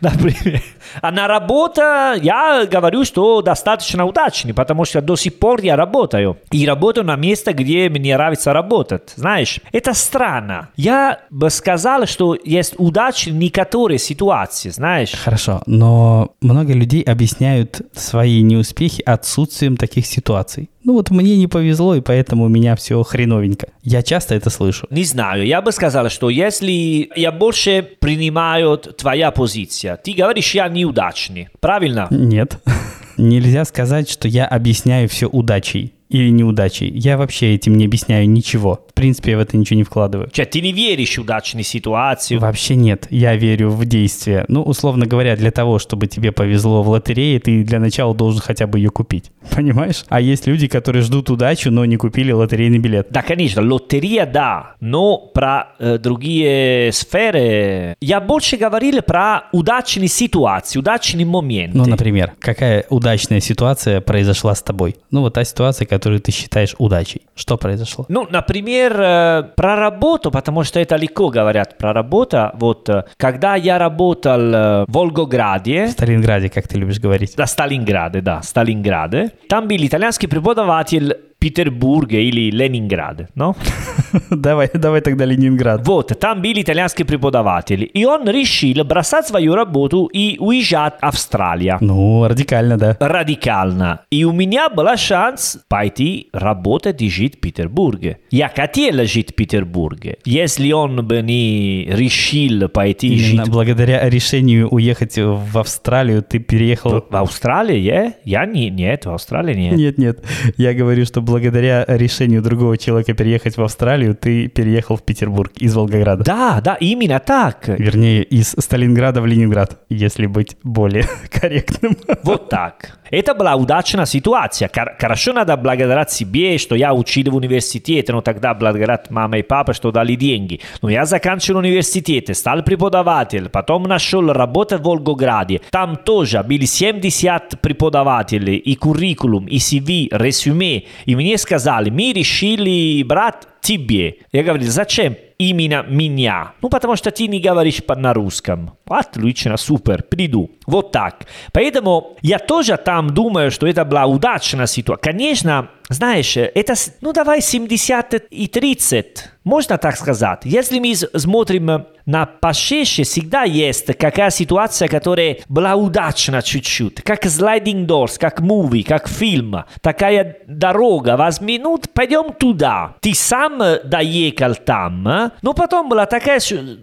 например. 0.00 0.62
А 1.00 1.12
на 1.12 1.28
работу 1.28 1.80
я 1.80 2.66
говорю, 2.70 3.04
что 3.04 3.42
достаточно 3.42 4.04
удачный, 4.04 4.54
потому 4.54 4.84
что 4.84 5.00
до 5.00 5.16
сих 5.16 5.38
пор 5.38 5.60
я 5.60 5.76
работаю. 5.76 6.38
И 6.50 6.66
работаю 6.66 7.06
на 7.06 7.16
месте, 7.16 7.52
где 7.52 7.88
мне 7.88 8.14
нравится 8.14 8.52
работать. 8.52 9.12
Знаешь, 9.14 9.60
это 9.70 9.94
странно. 9.94 10.70
Я 10.76 11.20
бы 11.30 11.50
сказал, 11.50 12.06
что 12.06 12.36
есть 12.42 12.74
удачи 12.78 13.30
в 13.30 13.34
некоторые 13.34 13.98
ситуации, 13.98 14.70
знаешь. 14.70 15.12
Хорошо, 15.12 15.62
но 15.66 16.32
много 16.40 16.72
людей 16.72 17.02
объясняют 17.02 17.82
свои 17.94 18.42
неуспехи 18.42 19.02
отсутствием 19.02 19.76
таких 19.76 20.06
ситуаций. 20.06 20.68
Ну 20.88 20.94
вот 20.94 21.10
мне 21.10 21.36
не 21.36 21.46
повезло, 21.46 21.96
и 21.96 22.00
поэтому 22.00 22.44
у 22.44 22.48
меня 22.48 22.74
все 22.74 23.02
хреновенько. 23.02 23.68
Я 23.82 24.02
часто 24.02 24.34
это 24.34 24.48
слышу. 24.48 24.86
Не 24.88 25.04
знаю, 25.04 25.44
я 25.44 25.60
бы 25.60 25.70
сказал, 25.70 26.08
что 26.08 26.30
если 26.30 27.10
я 27.14 27.30
больше 27.30 27.86
принимаю 28.00 28.78
твоя 28.78 29.30
позиция, 29.30 29.98
ты 29.98 30.14
говоришь, 30.14 30.54
я 30.54 30.66
неудачный, 30.66 31.50
правильно? 31.60 32.06
Нет. 32.08 32.58
Нельзя 33.18 33.66
сказать, 33.66 34.08
что 34.08 34.28
я 34.28 34.46
объясняю 34.46 35.10
все 35.10 35.26
удачей 35.26 35.92
или 36.08 36.30
неудачей. 36.30 36.88
Я 36.88 37.18
вообще 37.18 37.54
этим 37.54 37.76
не 37.76 37.84
объясняю 37.84 38.28
ничего. 38.28 38.86
В 38.88 38.94
принципе, 38.94 39.32
я 39.32 39.36
в 39.36 39.40
это 39.40 39.56
ничего 39.56 39.76
не 39.76 39.84
вкладываю. 39.84 40.28
Cioè, 40.28 40.46
ты 40.46 40.60
не 40.60 40.72
веришь 40.72 41.18
в 41.18 41.20
удачные 41.20 41.64
ситуации. 41.64 42.36
Вообще 42.36 42.76
нет, 42.76 43.06
я 43.10 43.36
верю 43.36 43.70
в 43.70 43.84
действие. 43.84 44.44
Ну, 44.48 44.62
условно 44.62 45.06
говоря, 45.06 45.36
для 45.36 45.50
того, 45.50 45.78
чтобы 45.78 46.06
тебе 46.06 46.32
повезло 46.32 46.82
в 46.82 46.88
лотерее, 46.88 47.40
ты 47.40 47.62
для 47.62 47.78
начала 47.78 48.14
должен 48.14 48.40
хотя 48.40 48.66
бы 48.66 48.78
ее 48.78 48.90
купить. 48.90 49.30
Понимаешь? 49.54 50.04
А 50.08 50.20
есть 50.20 50.46
люди, 50.46 50.68
которые 50.68 51.02
ждут 51.02 51.30
удачу, 51.30 51.70
но 51.70 51.84
не 51.84 51.96
купили 51.96 52.32
лотерейный 52.32 52.78
билет. 52.78 53.08
Да, 53.10 53.22
конечно, 53.22 53.62
лотерея, 53.62 54.26
да, 54.26 54.74
но 54.80 55.18
про 55.18 55.68
э, 55.78 55.98
другие 55.98 56.92
сферы 56.92 57.96
я 58.00 58.20
больше 58.20 58.56
говорил 58.56 59.02
про 59.02 59.44
удачные 59.52 60.08
ситуации, 60.08 60.78
удачные 60.78 61.26
моменты. 61.26 61.76
Ну, 61.76 61.84
например, 61.86 62.32
какая 62.38 62.84
удачная 62.90 63.40
ситуация 63.40 64.00
произошла 64.00 64.54
с 64.54 64.62
тобой? 64.62 64.96
Ну, 65.10 65.20
вот 65.22 65.34
та 65.34 65.44
ситуация, 65.44 65.86
которую 65.86 66.20
ты 66.20 66.32
считаешь 66.32 66.74
удачей. 66.78 67.22
Что 67.34 67.56
произошло? 67.56 68.06
Ну, 68.08 68.26
например, 68.30 69.00
э, 69.00 69.42
про 69.56 69.76
работу, 69.76 70.30
потому 70.30 70.64
что 70.64 70.80
это 70.80 70.96
легко 70.96 71.28
говорят 71.30 71.78
про 71.78 71.92
работу. 71.92 72.50
Вот, 72.54 72.88
э, 72.88 73.04
когда 73.16 73.54
я 73.56 73.78
работал 73.78 74.40
э, 74.40 74.84
в 74.86 74.92
Волгограде, 74.92 75.86
В 75.86 75.90
Сталинграде, 75.90 76.48
как 76.48 76.68
ты 76.68 76.78
любишь 76.78 77.00
говорить. 77.00 77.34
да, 77.36 77.46
Сталинграде, 77.46 78.20
да, 78.20 78.42
Сталинграде, 78.42 79.32
там 79.48 79.68
был 79.68 79.76
итальянский 79.76 80.28
преподаватель 80.28 81.16
Петербурга 81.38 82.18
или 82.18 82.50
Ленинград, 82.50 83.30
no? 83.34 83.56
давай, 84.30 84.70
давай 84.72 85.00
тогда 85.00 85.24
Ленинград. 85.24 85.86
Вот, 85.86 86.18
там 86.18 86.42
был 86.42 86.52
итальянский 86.54 87.04
преподаватель, 87.04 87.88
и 87.92 88.04
он 88.04 88.28
решил 88.28 88.84
бросать 88.84 89.26
свою 89.26 89.54
работу 89.54 90.06
и 90.06 90.36
уезжать 90.38 90.94
в 91.00 91.04
Австралию. 91.04 91.78
Ну, 91.80 92.26
радикально, 92.26 92.76
да. 92.76 92.96
радикально. 93.00 94.00
И 94.10 94.24
у 94.24 94.32
меня 94.32 94.68
был 94.68 94.88
шанс 94.96 95.58
пойти 95.68 96.28
работать 96.32 97.02
и 97.02 97.10
жить 97.10 97.36
в 97.36 97.40
Петербурге. 97.40 98.18
Я 98.30 98.48
хотел 98.48 99.04
жить 99.04 99.32
в 99.32 99.34
Петербурге. 99.34 100.18
Если 100.24 100.72
он 100.72 101.06
бы 101.06 101.22
не 101.22 101.86
решил 101.90 102.68
пойти 102.68 103.08
Именно 103.08 103.44
жить 103.44 103.52
благодаря 103.52 104.08
решению 104.08 104.68
уехать 104.68 105.16
в 105.16 105.58
Австралию 105.58 106.22
ты 106.22 106.38
переехал... 106.38 107.04
в 107.08 107.16
Австралии, 107.16 107.86
э? 107.90 108.12
я 108.24 108.46
не, 108.46 108.70
нет, 108.70 109.06
в 109.06 109.12
Австралии 109.12 109.54
нет. 109.54 109.76
Нет, 109.76 109.98
нет. 109.98 110.24
Я 110.56 110.74
говорю, 110.74 111.04
что 111.04 111.20
благодаря 111.20 111.84
решению 111.86 112.42
другого 112.42 112.76
человека 112.78 113.14
переехать 113.14 113.56
в 113.56 113.62
Австралию, 113.62 113.97
ты 114.06 114.48
переехал 114.48 114.96
в 114.96 115.02
Петербург 115.02 115.52
из 115.58 115.74
Волгограда. 115.74 116.24
Да, 116.24 116.60
да, 116.62 116.74
именно 116.80 117.18
так. 117.18 117.68
Вернее, 117.68 118.22
из 118.22 118.54
Сталинграда 118.58 119.20
в 119.20 119.26
Ленинград, 119.26 119.80
если 119.88 120.26
быть 120.26 120.56
более 120.62 121.04
корректным. 121.30 121.96
Вот 122.22 122.48
так. 122.48 122.98
Это 123.10 123.34
была 123.34 123.54
удачная 123.56 124.04
ситуация. 124.06 124.70
Хор- 124.74 124.94
Хорошо 124.98 125.32
надо 125.32 125.56
благодарить 125.56 126.10
себе, 126.10 126.58
что 126.58 126.74
я 126.74 126.92
учил 126.92 127.30
в 127.30 127.36
университете, 127.36 128.12
но 128.12 128.20
тогда 128.20 128.52
благодарить 128.54 129.10
мама 129.10 129.38
и 129.38 129.42
папа, 129.42 129.72
что 129.72 129.90
дали 129.90 130.14
деньги. 130.14 130.60
Но 130.82 130.90
я 130.90 131.06
заканчивал 131.06 131.60
университет, 131.60 132.36
стал 132.36 132.62
преподаватель, 132.62 133.48
потом 133.48 133.84
нашел 133.84 134.30
работу 134.32 134.76
в 134.76 134.82
Волгограде. 134.82 135.60
Там 135.70 135.96
тоже 135.96 136.42
были 136.42 136.66
70 136.66 137.60
преподавателей, 137.60 138.56
и 138.56 138.74
куррикулум, 138.76 139.46
и 139.46 139.56
CV, 139.56 140.08
резюме. 140.10 140.84
И 141.06 141.16
мне 141.16 141.38
сказали, 141.38 141.88
мы 141.90 142.12
решили 142.12 143.02
брать 143.02 143.46
тебе. 143.60 144.16
Я 144.32 144.42
говорю, 144.42 144.64
зачем? 144.64 145.16
Именно 145.38 145.84
меня. 145.88 146.52
Ну, 146.60 146.68
потому 146.68 146.96
что 146.96 147.10
ты 147.10 147.28
не 147.28 147.40
говоришь 147.40 147.80
на 147.88 148.12
русском. 148.12 148.72
Отлично, 148.88 149.56
супер, 149.56 150.02
приду. 150.02 150.50
Вот 150.66 150.90
так. 150.92 151.26
Поэтому 151.52 152.16
я 152.22 152.38
тоже 152.38 152.76
там 152.76 153.10
думаю, 153.10 153.50
что 153.50 153.66
это 153.66 153.84
была 153.84 154.06
удачная 154.06 154.66
ситуация. 154.66 155.12
Конечно, 155.12 155.68
знаешь, 155.88 156.36
это, 156.36 156.74
ну 157.00 157.12
давай 157.12 157.40
70 157.40 158.26
и 158.30 158.46
30, 158.46 159.24
можно 159.44 159.78
так 159.78 159.96
сказать. 159.96 160.40
Если 160.44 160.78
мы 160.78 160.94
смотрим 160.94 161.86
на 162.04 162.26
пошише, 162.26 163.04
всегда 163.04 163.44
есть 163.44 163.86
какая 163.96 164.30
ситуация, 164.30 164.88
которая 164.88 165.38
была 165.48 165.76
удачна 165.76 166.42
чуть-чуть. 166.42 167.02
Как 167.02 167.24
sliding 167.24 167.86
doors, 167.86 168.18
как 168.18 168.40
муви, 168.40 168.82
как 168.82 169.08
фильм. 169.08 169.64
Такая 169.80 170.38
дорога, 170.46 171.16
возьми, 171.16 171.58
ну 171.58 171.80
пойдем 171.94 172.34
туда. 172.34 172.96
Ты 173.00 173.14
сам 173.14 173.62
доехал 173.84 174.54
там, 174.56 175.27
но 175.42 175.54
потом 175.54 175.88
была 175.88 176.06
такая, 176.06 176.40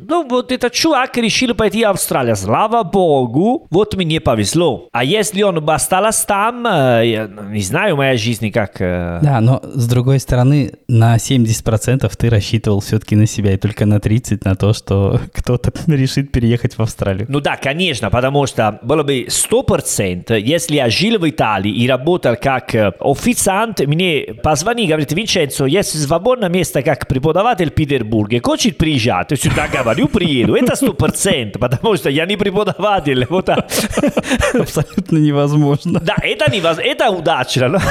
ну 0.08 0.28
вот 0.28 0.52
этот 0.52 0.74
чувак 0.74 1.18
решил 1.18 1.54
пойти 1.54 1.84
в 1.86 1.90
Австралию. 1.90 2.36
Слава 2.36 2.84
богу, 2.84 3.68
вот 3.70 3.96
мне 3.96 4.20
повезло. 4.20 4.88
А 4.92 5.04
если 5.04 5.42
он 5.44 5.64
бы 5.64 5.74
остался 5.74 6.26
там, 6.28 6.64
я 6.66 7.30
не 7.50 7.62
знаю, 7.62 7.96
моя 7.96 8.18
жизнь 8.18 8.52
как 8.52 8.76
да, 8.80 9.40
но 9.42 9.62
с 9.64 9.88
другой 9.88 10.20
стороны, 10.20 10.74
на 10.88 11.16
70% 11.16 12.12
ты 12.18 12.30
рассчитывал 12.30 12.80
все-таки 12.80 13.16
на 13.16 13.26
себя, 13.26 13.54
и 13.54 13.58
только 13.58 13.86
на 13.86 13.96
30% 13.96 14.42
на 14.46 14.56
то, 14.56 14.74
что 14.74 15.20
кто-то 15.34 15.72
решит 15.88 16.32
переехать 16.32 16.78
в 16.78 16.82
Австралию. 16.82 17.26
Ну 17.30 17.40
да, 17.40 17.58
конечно, 17.58 18.10
потому 18.10 18.46
что 18.48 18.80
было 18.82 19.04
бы 19.04 19.26
100%, 19.28 20.40
если 20.40 20.76
я 20.76 20.90
жил 20.90 21.20
в 21.20 21.30
Италии 21.30 21.72
и 21.72 21.88
работал 21.88 22.36
как 22.42 22.74
официант, 23.00 23.80
мне 23.86 24.36
позвони, 24.44 24.88
говорит, 24.88 25.12
Винченцо, 25.12 25.66
есть 25.66 26.02
свободное 26.02 26.50
место 26.50 26.82
как 26.82 27.08
преподаватель 27.08 27.70
в 27.70 27.74
Петербурге, 27.74 28.35
хочет 28.40 28.78
приезжать? 28.78 29.32
Я 29.32 29.38
сюда 29.38 29.68
говорю, 29.68 30.08
приеду. 30.08 30.56
Это 30.56 30.74
100%, 30.74 31.58
потому 31.58 31.96
что 31.96 32.10
я 32.10 32.26
не 32.26 32.38
преподаватель. 32.38 33.26
Вот 33.30 33.50
Абсолютно 33.50 35.18
невозможно. 35.18 36.00
Да, 36.00 36.16
это 36.22 36.52
невозможно, 36.52 36.90
это 36.90 37.10
удачно. 37.10 37.82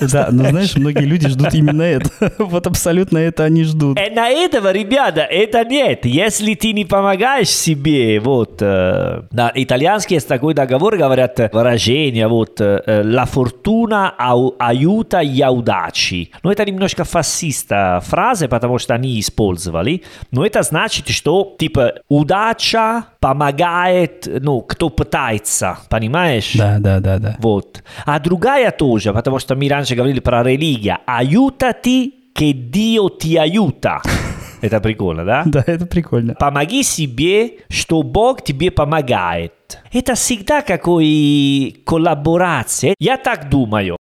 Да, 0.00 0.28
но 0.30 0.48
знаешь, 0.50 0.76
многие 0.76 1.04
люди 1.04 1.28
ждут 1.28 1.54
именно 1.54 1.82
это. 1.82 2.10
Вот 2.38 2.66
абсолютно 2.66 3.18
это 3.18 3.44
они 3.44 3.64
ждут. 3.64 3.98
И 3.98 4.10
на 4.10 4.28
этого, 4.28 4.72
ребята, 4.72 5.22
это 5.22 5.64
нет. 5.64 6.04
Если 6.04 6.54
ты 6.54 6.72
не 6.72 6.84
помогаешь 6.84 7.48
себе, 7.48 8.20
вот, 8.20 8.58
э, 8.60 9.22
на 9.30 9.52
итальянский 9.54 10.16
есть 10.16 10.28
такой 10.28 10.54
договор, 10.54 10.96
говорят, 10.96 11.50
выражение, 11.52 12.28
вот, 12.28 12.60
э, 12.60 13.02
la 13.02 13.26
fortuna 13.26 14.14
aiuta 14.58 15.22
gli 15.22 15.42
audaci. 15.42 16.30
Но 16.42 16.52
это 16.52 16.64
немножко 16.64 17.04
фасиста 17.04 18.02
фраза, 18.04 18.48
потому 18.48 18.78
что 18.78 18.94
они 18.94 19.18
использовали. 19.20 19.83
Но 20.30 20.44
это 20.44 20.62
значит, 20.62 21.08
что, 21.08 21.54
типа, 21.58 21.94
удача 22.08 23.04
помогает, 23.20 24.26
ну, 24.26 24.60
кто 24.62 24.90
пытается, 24.90 25.78
понимаешь? 25.88 26.52
Да, 26.54 26.78
да, 26.78 27.00
да, 27.00 27.18
да. 27.18 27.36
Вот. 27.38 27.82
А 28.06 28.18
другая 28.20 28.70
тоже, 28.70 29.12
потому 29.12 29.38
что 29.38 29.54
мы 29.54 29.68
раньше 29.68 29.94
говорили 29.94 30.20
про 30.20 30.42
религия. 30.42 30.98
Aiutati 31.06 32.12
che 32.34 32.52
Dio 32.52 33.16
ti 33.16 33.36
aiuta. 33.36 34.00
Это 34.60 34.80
прикольно, 34.80 35.24
да? 35.24 35.42
Да, 35.44 35.62
это 35.66 35.86
прикольно. 35.86 36.34
Помоги 36.34 36.82
себе, 36.82 37.58
что 37.68 38.02
Бог 38.02 38.42
тебе 38.42 38.70
помогает. 38.70 39.52
Это 39.92 40.14
всегда 40.14 40.62
какой 40.62 41.82
коллаборация. 41.84 42.94
Я 42.98 43.18
так 43.18 43.50
думаю. 43.50 43.98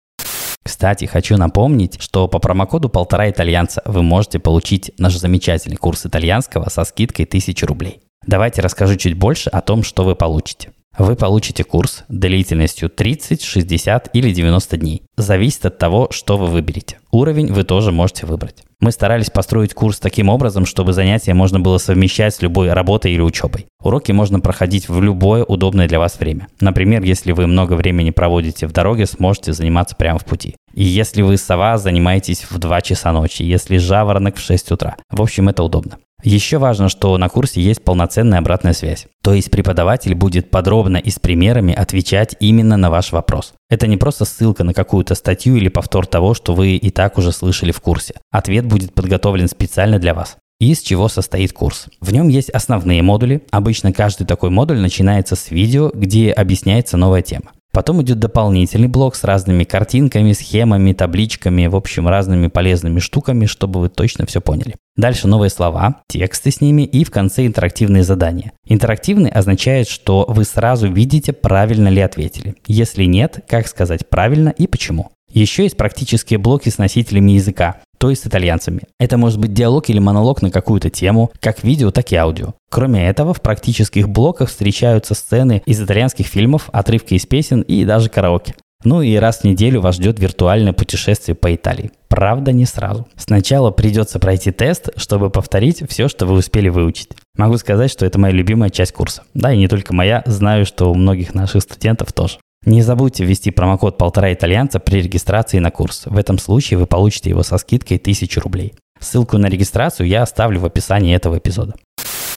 Кстати, 0.68 1.06
хочу 1.06 1.38
напомнить, 1.38 1.96
что 2.02 2.28
по 2.28 2.40
промокоду 2.40 2.90
полтора 2.90 3.30
итальянца 3.30 3.82
вы 3.86 4.04
можете 4.04 4.38
получить 4.38 4.92
наш 4.98 5.16
замечательный 5.16 5.78
курс 5.78 6.06
итальянского 6.06 6.68
со 6.70 6.84
скидкой 6.84 7.24
1000 7.24 7.66
рублей. 7.66 8.02
Давайте 8.26 8.62
расскажу 8.62 8.98
чуть 8.98 9.14
больше 9.14 9.50
о 9.50 9.62
том, 9.62 9.82
что 9.82 10.04
вы 10.04 10.16
получите. 10.16 10.74
Вы 10.98 11.16
получите 11.16 11.64
курс 11.64 12.04
длительностью 12.10 12.90
30, 12.90 13.44
60 13.44 14.10
или 14.12 14.34
90 14.34 14.76
дней. 14.76 15.04
Зависит 15.16 15.66
от 15.66 15.78
того, 15.78 16.10
что 16.12 16.36
вы 16.36 16.48
выберете. 16.48 17.00
Уровень 17.12 17.54
вы 17.54 17.64
тоже 17.64 17.94
можете 17.94 18.26
выбрать. 18.26 18.67
Мы 18.80 18.92
старались 18.92 19.32
построить 19.32 19.74
курс 19.74 20.00
таким 20.00 20.30
образом, 20.30 20.68
чтобы 20.68 20.94
занятия 20.94 21.34
можно 21.34 21.60
было 21.60 21.80
совмещать 21.80 22.36
с 22.36 22.44
любой 22.44 22.72
работой 22.74 23.12
или 23.12 23.22
учебой. 23.22 23.66
Уроки 23.82 24.12
можно 24.12 24.40
проходить 24.40 24.88
в 24.88 25.02
любое 25.02 25.44
удобное 25.44 25.88
для 25.88 25.98
вас 25.98 26.20
время. 26.20 26.48
Например, 26.62 27.02
если 27.02 27.32
вы 27.32 27.48
много 27.48 27.74
времени 27.74 28.12
проводите 28.12 28.68
в 28.68 28.72
дороге, 28.72 29.08
сможете 29.08 29.54
заниматься 29.54 29.96
прямо 29.96 30.20
в 30.20 30.26
пути. 30.26 30.56
И 30.74 30.84
если 30.84 31.24
вы 31.24 31.38
сова, 31.38 31.80
занимаетесь 31.80 32.46
в 32.48 32.60
2 32.60 32.82
часа 32.82 33.12
ночи, 33.12 33.42
если 33.42 33.78
жаворонок 33.78 34.36
в 34.36 34.42
6 34.42 34.72
утра. 34.72 34.96
В 35.10 35.24
общем, 35.24 35.50
это 35.50 35.64
удобно. 35.64 35.98
Еще 36.24 36.58
важно, 36.58 36.90
что 36.90 37.16
на 37.18 37.30
курсе 37.30 37.62
есть 37.62 37.84
полноценная 37.84 38.40
обратная 38.40 38.74
связь. 38.74 39.08
То 39.22 39.34
есть 39.34 39.52
преподаватель 39.52 40.16
будет 40.16 40.50
подробно 40.50 40.98
и 40.98 41.10
с 41.12 41.20
примерами 41.20 41.74
отвечать 41.74 42.36
именно 42.40 42.76
на 42.76 42.90
ваш 42.90 43.12
вопрос. 43.12 43.54
Это 43.70 43.86
не 43.86 43.98
просто 43.98 44.26
ссылка 44.26 44.64
на 44.64 44.74
какую-то 44.74 45.14
статью 45.14 45.56
или 45.56 45.70
повтор 45.70 46.08
того, 46.08 46.34
что 46.34 46.56
вы 46.56 46.76
и 46.76 46.90
так 46.90 47.18
уже 47.18 47.32
слышали 47.32 47.72
в 47.72 47.82
курсе. 47.82 48.16
Ответ 48.32 48.66
будет 48.66 48.94
подготовлен 48.94 49.48
специально 49.48 50.00
для 50.00 50.14
вас. 50.14 50.38
Из 50.60 50.80
чего 50.82 51.08
состоит 51.08 51.54
курс? 51.54 51.86
В 52.02 52.12
нем 52.12 52.30
есть 52.30 52.50
основные 52.50 53.04
модули. 53.04 53.44
Обычно 53.52 53.94
каждый 53.94 54.26
такой 54.26 54.50
модуль 54.50 54.80
начинается 54.80 55.36
с 55.36 55.52
видео, 55.52 55.92
где 55.94 56.32
объясняется 56.32 56.98
новая 56.98 57.22
тема. 57.22 57.52
Потом 57.78 58.02
идет 58.02 58.18
дополнительный 58.18 58.88
блок 58.88 59.16
с 59.16 59.24
разными 59.24 59.64
картинками, 59.64 60.32
схемами, 60.32 60.94
табличками, 60.94 61.68
в 61.68 61.76
общем, 61.76 62.08
разными 62.08 62.48
полезными 62.48 62.98
штуками, 62.98 63.46
чтобы 63.46 63.80
вы 63.82 63.90
точно 63.90 64.26
все 64.26 64.42
поняли. 64.42 64.74
Дальше 64.96 65.28
новые 65.28 65.52
слова, 65.52 65.98
тексты 66.08 66.50
с 66.50 66.60
ними 66.60 66.82
и 66.82 67.04
в 67.04 67.12
конце 67.12 67.46
интерактивные 67.46 68.02
задания. 68.02 68.54
Интерактивный 68.66 69.30
означает, 69.30 69.88
что 69.88 70.26
вы 70.28 70.44
сразу 70.44 70.92
видите, 70.92 71.34
правильно 71.34 71.90
ли 71.90 72.02
ответили. 72.02 72.56
Если 72.66 73.04
нет, 73.04 73.46
как 73.48 73.68
сказать 73.68 74.10
правильно 74.10 74.50
и 74.50 74.66
почему. 74.66 75.12
Еще 75.32 75.62
есть 75.62 75.78
практические 75.78 76.40
блоки 76.40 76.70
с 76.70 76.80
носителями 76.80 77.34
языка, 77.34 77.82
то 77.98 78.10
есть 78.10 78.24
с 78.24 78.28
итальянцами. 78.28 78.82
Это 79.00 79.18
может 79.18 79.40
быть 79.40 79.54
диалог 79.54 79.90
или 79.90 80.00
монолог 80.00 80.42
на 80.42 80.52
какую-то 80.52 80.90
тему, 80.90 81.32
как 81.40 81.64
видео, 81.64 81.92
так 81.92 82.12
и 82.12 82.16
аудио. 82.16 82.54
Кроме 82.70 83.08
этого, 83.08 83.34
в 83.34 83.42
практических 83.42 84.10
блоках 84.10 84.50
встречаются 84.50 85.14
сцены 85.14 85.62
из 85.66 85.82
итальянских 85.82 86.28
фильмов, 86.28 86.70
отрывки 86.72 87.14
из 87.14 87.26
песен 87.26 87.62
и 87.62 87.86
даже 87.86 88.10
караоке. 88.10 88.56
Ну 88.84 89.02
и 89.02 89.16
раз 89.16 89.40
в 89.40 89.44
неделю 89.44 89.82
вас 89.82 89.96
ждет 89.96 90.20
виртуальное 90.20 90.72
путешествие 90.72 91.36
по 91.36 91.54
Италии. 91.54 91.92
Правда, 92.10 92.52
не 92.52 92.66
сразу. 92.66 93.08
Сначала 93.16 93.72
придется 93.72 94.20
пройти 94.20 94.52
тест, 94.52 94.90
чтобы 94.96 95.30
повторить 95.30 95.84
все, 95.90 96.08
что 96.08 96.26
вы 96.26 96.36
успели 96.36 96.70
выучить. 96.70 97.10
Могу 97.36 97.58
сказать, 97.58 97.92
что 97.92 98.06
это 98.06 98.20
моя 98.20 98.34
любимая 98.34 98.70
часть 98.70 98.94
курса. 98.94 99.24
Да, 99.34 99.52
и 99.52 99.58
не 99.58 99.68
только 99.68 99.96
моя, 99.96 100.22
знаю, 100.26 100.66
что 100.66 100.92
у 100.92 100.96
многих 100.96 101.34
наших 101.34 101.64
студентов 101.64 102.14
тоже. 102.14 102.38
Не 102.68 102.82
забудьте 102.82 103.24
ввести 103.24 103.50
промокод 103.50 103.98
полтора 103.98 104.34
итальянца 104.34 104.82
при 104.82 105.02
регистрации 105.02 105.60
на 105.60 105.72
курс. 105.72 106.06
В 106.06 106.18
этом 106.18 106.38
случае 106.38 106.78
вы 106.78 106.86
получите 106.86 107.30
его 107.30 107.42
со 107.42 107.58
скидкой 107.58 107.96
1000 107.96 108.42
рублей. 108.42 108.74
Ссылку 109.00 109.38
на 109.38 109.46
регистрацию 109.46 110.06
я 110.06 110.22
оставлю 110.22 110.60
в 110.60 110.66
описании 110.66 111.16
этого 111.16 111.38
эпизода. 111.38 111.76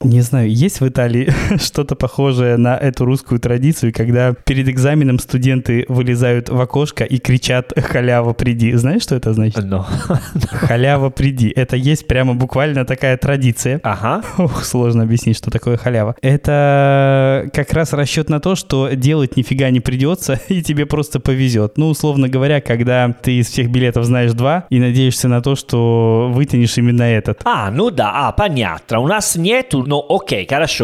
Не 0.03 0.21
знаю, 0.21 0.51
есть 0.51 0.81
в 0.81 0.87
Италии 0.87 1.31
что-то 1.57 1.95
похожее 1.95 2.57
на 2.57 2.75
эту 2.75 3.05
русскую 3.05 3.39
традицию, 3.39 3.93
когда 3.93 4.33
перед 4.33 4.67
экзаменом 4.67 5.19
студенты 5.19 5.85
вылезают 5.89 6.49
в 6.49 6.59
окошко 6.59 7.03
и 7.03 7.17
кричат 7.19 7.71
«Халява, 7.77 8.33
приди». 8.33 8.73
Знаешь, 8.73 9.03
что 9.03 9.15
это 9.15 9.33
значит? 9.33 9.63
No. 9.63 9.83
«Халява, 10.49 11.09
приди». 11.09 11.53
Это 11.55 11.75
есть 11.75 12.07
прямо 12.07 12.33
буквально 12.33 12.85
такая 12.85 13.17
традиция. 13.17 13.79
Ага. 13.83 14.23
Ох, 14.37 14.63
сложно 14.63 15.03
объяснить, 15.03 15.37
что 15.37 15.51
такое 15.51 15.77
халява. 15.77 16.15
Это 16.21 17.49
как 17.53 17.71
раз 17.73 17.93
расчет 17.93 18.29
на 18.29 18.39
то, 18.39 18.55
что 18.55 18.89
делать 18.89 19.37
нифига 19.37 19.69
не 19.69 19.79
придется, 19.79 20.39
и 20.47 20.63
тебе 20.63 20.85
просто 20.85 21.19
повезет. 21.19 21.77
Ну, 21.77 21.89
условно 21.89 22.27
говоря, 22.27 22.61
когда 22.61 23.13
ты 23.21 23.37
из 23.37 23.49
всех 23.49 23.69
билетов 23.69 24.05
знаешь 24.05 24.33
два 24.33 24.65
и 24.69 24.79
надеешься 24.79 25.27
на 25.27 25.41
то, 25.41 25.55
что 25.55 26.31
вытянешь 26.33 26.77
именно 26.77 27.03
этот. 27.03 27.41
А, 27.45 27.69
ну 27.69 27.91
да, 27.91 28.11
а, 28.13 28.31
понятно. 28.31 28.99
У 28.99 29.07
нас 29.07 29.35
нету 29.35 29.83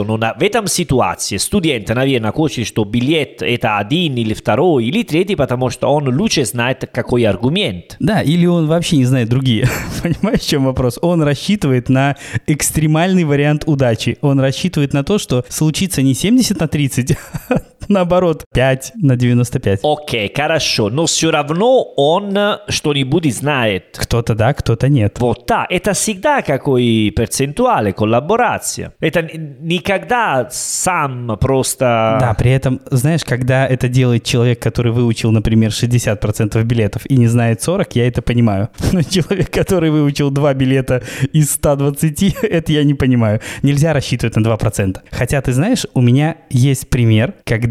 но 0.04 0.18
на, 0.18 0.34
в 0.34 0.42
этом 0.44 0.68
ситуации 0.68 1.38
студент, 1.38 1.90
наверное, 1.90 2.32
хочет, 2.32 2.68
что 2.68 2.84
билет 2.84 3.42
это 3.42 3.78
один 3.78 4.16
или 4.16 4.34
второй 4.34 4.86
или 4.86 5.04
третий, 5.04 5.36
потому 5.36 5.70
что 5.70 5.88
он 5.88 6.08
лучше 6.16 6.46
знает, 6.46 6.90
какой 6.92 7.24
аргумент. 7.26 7.96
Да, 8.00 8.22
или 8.22 8.46
он 8.46 8.68
вообще 8.68 8.98
не 8.98 9.06
знает 9.06 9.30
другие. 9.30 9.68
Понимаешь, 10.04 10.42
в 10.42 10.50
чем 10.50 10.66
вопрос? 10.66 11.00
Он 11.02 11.22
рассчитывает 11.24 11.90
на 11.90 12.16
экстремальный 12.46 13.24
вариант 13.24 13.64
удачи. 13.66 14.18
Он 14.22 14.40
рассчитывает 14.40 14.94
на 14.94 15.04
то, 15.04 15.18
что 15.18 15.46
случится 15.50 16.02
не 16.02 16.14
70 16.14 16.60
на 16.60 16.68
30, 16.68 17.18
наоборот, 17.88 18.46
5 18.54 18.94
на 18.96 19.16
95. 19.16 19.80
Окей, 19.84 20.32
хорошо, 20.36 20.90
но 20.90 21.06
все 21.06 21.32
равно 21.32 21.84
он 21.96 22.38
что-нибудь 22.70 23.34
знает. 23.34 23.98
Кто-то 23.98 24.36
да, 24.36 24.54
кто-то 24.54 24.90
нет. 24.90 25.20
Вот, 25.20 25.46
да, 25.48 25.66
это 25.70 25.94
всегда 25.94 26.42
какой 26.42 27.12
перцентуале, 27.16 27.94
коллаборация. 27.94 28.94
Это 29.00 29.22
никогда 29.24 30.48
сам 30.52 31.38
просто... 31.40 32.18
Да, 32.20 32.34
при 32.34 32.52
этом, 32.52 32.82
знаешь, 32.92 33.24
когда 33.24 33.68
это 33.68 33.88
делает 33.88 34.24
человек, 34.24 34.62
который 34.62 34.92
выучил, 34.92 35.32
например, 35.32 35.72
60% 35.72 36.64
билетов 36.64 37.06
и 37.06 37.18
не 37.18 37.28
знает 37.28 37.62
40, 37.62 37.96
я 37.96 38.08
это 38.08 38.22
понимаю. 38.22 38.70
Но 38.92 39.02
человек, 39.02 39.52
который 39.52 39.90
выучил 39.90 40.32
2 40.32 40.54
билета 40.54 41.04
из 41.34 41.52
120, 41.52 42.36
это 42.44 42.72
я 42.72 42.84
не 42.84 42.94
понимаю. 42.94 43.42
Нельзя 43.62 43.94
рассчитывать 43.94 44.36
на 44.36 44.42
2%. 44.48 45.00
Хотя, 45.12 45.42
ты 45.42 45.54
знаешь, 45.54 45.86
у 45.94 46.02
меня 46.02 46.38
есть 46.50 46.90
пример, 46.90 47.36
когда 47.44 47.67